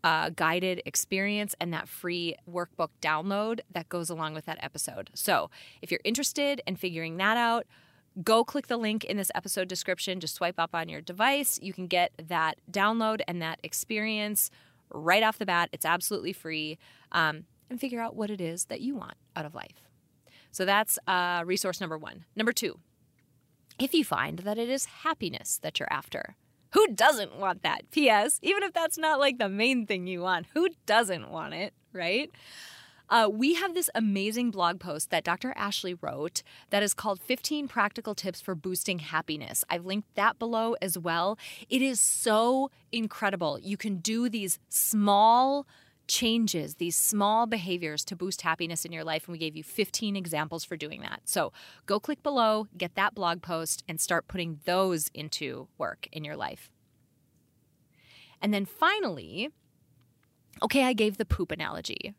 uh, 0.02 0.30
guided 0.30 0.82
experience 0.86 1.56
and 1.60 1.74
that 1.74 1.90
free 1.90 2.38
workbook 2.50 2.92
download 3.02 3.60
that 3.70 3.90
goes 3.90 4.10
along 4.10 4.34
with 4.34 4.46
that 4.46 4.60
episode. 4.62 5.10
So 5.14 5.50
if 5.82 5.92
you're 5.92 6.00
interested 6.06 6.62
in 6.66 6.78
figuring 6.78 7.18
that 7.18 7.36
out, 7.36 7.68
go 8.24 8.44
click 8.44 8.68
the 8.68 8.78
link 8.78 9.04
in 9.04 9.18
this 9.18 9.32
episode 9.36 9.68
description. 9.68 10.20
Just 10.20 10.36
swipe 10.36 10.60
up 10.60 10.72
on 10.74 10.90
your 10.90 11.02
device. 11.02 11.60
You 11.62 11.74
can 11.74 11.88
get 11.88 12.12
that 12.28 12.58
download 12.72 13.22
and 13.28 13.42
that 13.42 13.60
experience 13.64 14.50
right 14.92 15.24
off 15.24 15.38
the 15.38 15.46
bat. 15.46 15.70
It's 15.72 15.86
absolutely 15.86 16.34
free. 16.34 16.78
Um, 17.12 17.46
and 17.70 17.80
figure 17.80 18.00
out 18.00 18.16
what 18.16 18.30
it 18.30 18.40
is 18.40 18.66
that 18.66 18.82
you 18.82 18.96
want 18.96 19.16
out 19.36 19.46
of 19.46 19.54
life. 19.54 19.90
So 20.52 20.66
that's 20.66 20.98
uh, 21.08 21.44
resource 21.46 21.82
number 21.82 21.98
one. 21.98 22.26
Number 22.36 22.54
two, 22.54 22.80
if 23.78 23.94
you 23.94 24.04
find 24.04 24.40
that 24.40 24.58
it 24.58 24.70
is 24.70 24.86
happiness 24.86 25.60
that 25.62 25.80
you're 25.80 25.92
after, 25.92 26.36
who 26.74 26.88
doesn't 26.88 27.38
want 27.38 27.64
that? 27.64 27.90
P.S. 27.92 28.40
Even 28.42 28.64
if 28.64 28.74
that's 28.74 28.98
not 28.98 29.20
like 29.20 29.38
the 29.38 29.50
main 29.50 29.86
thing 29.86 30.08
you 30.08 30.22
want, 30.22 30.48
who 30.54 30.70
doesn't 30.86 31.30
want 31.30 31.54
it, 31.54 31.74
right? 31.94 32.32
Uh, 33.10 33.30
we 33.32 33.54
have 33.54 33.74
this 33.74 33.90
amazing 33.96 34.52
blog 34.52 34.80
post 34.80 35.10
that 35.12 35.24
Dr. 35.24 35.54
Ashley 35.56 35.94
wrote 35.94 36.44
that 36.72 36.84
is 36.84 36.94
called 36.94 37.22
15 37.22 37.68
Practical 37.68 38.14
Tips 38.14 38.42
for 38.42 38.54
Boosting 38.54 39.00
Happiness. 39.00 39.64
I've 39.70 39.86
linked 39.86 40.14
that 40.16 40.38
below 40.38 40.76
as 40.82 40.98
well. 40.98 41.38
It 41.70 41.82
is 41.82 42.00
so 42.00 42.70
incredible. 42.92 43.60
You 43.60 43.78
can 43.78 43.98
do 43.98 44.28
these 44.30 44.60
small 44.68 45.66
changes, 46.08 46.76
these 46.76 46.96
small 46.96 47.46
behaviors 47.46 48.04
to 48.06 48.16
boost 48.16 48.42
happiness 48.42 48.86
in 48.86 48.92
your 48.92 49.04
life. 49.04 49.28
And 49.28 49.34
we 49.34 49.40
gave 49.40 49.56
you 49.56 49.64
15 49.64 50.16
examples 50.16 50.64
for 50.64 50.76
doing 50.76 51.02
that. 51.02 51.22
So 51.26 51.52
go 51.86 52.00
click 52.00 52.24
below, 52.24 52.68
get 52.78 52.96
that 52.96 53.14
blog 53.16 53.42
post, 53.42 53.84
and 53.88 54.00
start 54.00 54.28
putting 54.28 54.60
those 54.66 55.10
into 55.14 55.68
work 55.78 56.08
in 56.12 56.24
your 56.24 56.36
life. 56.36 56.72
And 58.42 58.54
then 58.54 58.66
finally, 58.66 59.50
okay, 60.62 60.84
I 60.84 60.94
gave 60.94 61.18
the 61.18 61.26
poop 61.26 61.52
analogy. 61.52 62.14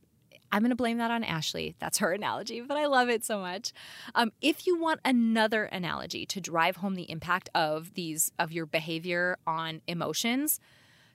I'm 0.50 0.62
going 0.62 0.70
to 0.70 0.76
blame 0.76 0.98
that 0.98 1.10
on 1.10 1.24
Ashley. 1.24 1.74
That's 1.78 1.98
her 1.98 2.12
analogy, 2.12 2.60
but 2.60 2.76
I 2.76 2.86
love 2.86 3.08
it 3.08 3.24
so 3.24 3.38
much. 3.38 3.72
Um, 4.14 4.32
if 4.40 4.66
you 4.66 4.78
want 4.78 5.00
another 5.04 5.64
analogy 5.64 6.24
to 6.26 6.40
drive 6.40 6.76
home 6.76 6.94
the 6.94 7.10
impact 7.10 7.50
of 7.54 7.94
these 7.94 8.32
of 8.38 8.52
your 8.52 8.66
behavior 8.66 9.36
on 9.46 9.82
emotions, 9.86 10.58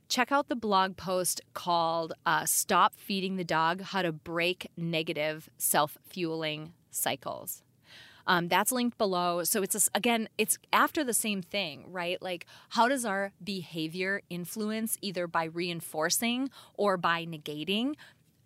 check 0.07 0.31
out 0.31 0.49
the 0.49 0.55
blog 0.55 0.97
post 0.97 1.41
called 1.53 2.13
uh, 2.25 2.45
Stop 2.45 2.93
Feeding 2.95 3.37
the 3.37 3.43
Dog 3.43 3.81
How 3.81 4.03
to 4.03 4.11
Break 4.11 4.69
Negative 4.77 5.49
Self 5.57 5.97
Fueling 6.07 6.73
Cycles. 6.91 7.63
Um, 8.25 8.47
that's 8.47 8.71
linked 8.71 8.97
below. 8.97 9.43
So 9.43 9.61
it's 9.63 9.75
a, 9.75 9.89
again, 9.95 10.29
it's 10.37 10.57
after 10.71 11.03
the 11.03 11.13
same 11.13 11.41
thing, 11.41 11.85
right? 11.91 12.21
Like, 12.21 12.45
how 12.69 12.87
does 12.87 13.03
our 13.03 13.33
behavior 13.43 14.21
influence 14.29 14.97
either 15.01 15.27
by 15.27 15.45
reinforcing 15.45 16.49
or 16.75 16.95
by 16.95 17.25
negating 17.25 17.95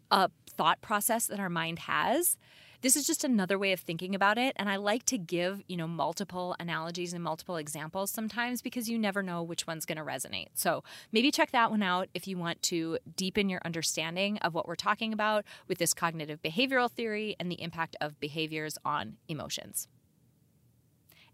a 0.09 0.29
thought 0.57 0.81
process 0.81 1.27
that 1.27 1.39
our 1.39 1.49
mind 1.49 1.79
has? 1.79 2.37
this 2.81 2.95
is 2.95 3.07
just 3.07 3.23
another 3.23 3.57
way 3.57 3.71
of 3.71 3.79
thinking 3.79 4.13
about 4.13 4.37
it 4.37 4.53
and 4.57 4.69
i 4.69 4.75
like 4.75 5.03
to 5.03 5.17
give 5.17 5.61
you 5.67 5.75
know 5.75 5.87
multiple 5.87 6.55
analogies 6.59 7.13
and 7.13 7.23
multiple 7.23 7.57
examples 7.57 8.11
sometimes 8.11 8.61
because 8.61 8.89
you 8.89 8.97
never 8.97 9.23
know 9.23 9.41
which 9.41 9.65
one's 9.65 9.85
going 9.85 9.97
to 9.97 10.03
resonate 10.03 10.47
so 10.53 10.83
maybe 11.11 11.31
check 11.31 11.51
that 11.51 11.71
one 11.71 11.83
out 11.83 12.07
if 12.13 12.27
you 12.27 12.37
want 12.37 12.61
to 12.61 12.97
deepen 13.15 13.49
your 13.49 13.61
understanding 13.65 14.37
of 14.39 14.53
what 14.53 14.67
we're 14.67 14.75
talking 14.75 15.13
about 15.13 15.45
with 15.67 15.77
this 15.77 15.93
cognitive 15.93 16.41
behavioral 16.41 16.89
theory 16.89 17.35
and 17.39 17.51
the 17.51 17.61
impact 17.61 17.95
of 18.01 18.19
behaviors 18.19 18.77
on 18.85 19.17
emotions 19.27 19.87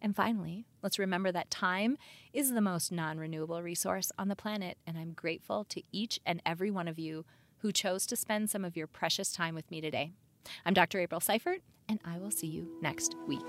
and 0.06 0.18
finally, 0.18 0.66
let's 0.82 1.00
remember 1.00 1.32
that 1.32 1.50
time 1.50 1.98
is 2.34 2.52
the 2.52 2.60
most 2.60 2.92
non 2.92 3.18
renewable 3.18 3.64
resource 3.64 4.12
on 4.18 4.28
the 4.28 4.36
planet, 4.36 4.78
and 4.86 4.98
I'm 4.98 5.14
grateful 5.14 5.64
to 5.70 5.82
each 5.94 6.20
and 6.26 6.42
every 6.46 6.70
one 6.70 6.90
of 6.90 7.00
you 7.00 7.24
who 7.64 7.72
chose 7.72 8.06
to 8.06 8.18
spend 8.18 8.50
some 8.50 8.66
of 8.66 8.76
your 8.76 8.88
precious 8.88 9.32
time 9.32 9.56
with 9.56 9.72
me 9.72 9.80
today. 9.80 10.12
I'm 10.66 10.74
Dr. 10.74 11.00
April 11.00 11.22
Seifert, 11.22 11.62
and 11.88 11.98
I 12.04 12.18
will 12.18 12.30
see 12.30 12.48
you 12.48 12.68
next 12.82 13.16
week. 13.26 13.40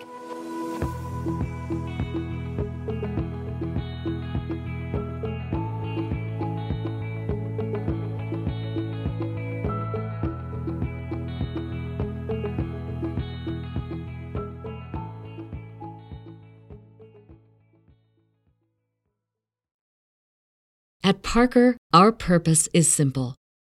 At 21.03 21.22
Parker, 21.22 21.77
our 21.92 22.12
purpose 22.12 22.68
is 22.72 22.90
simple. 22.90 23.35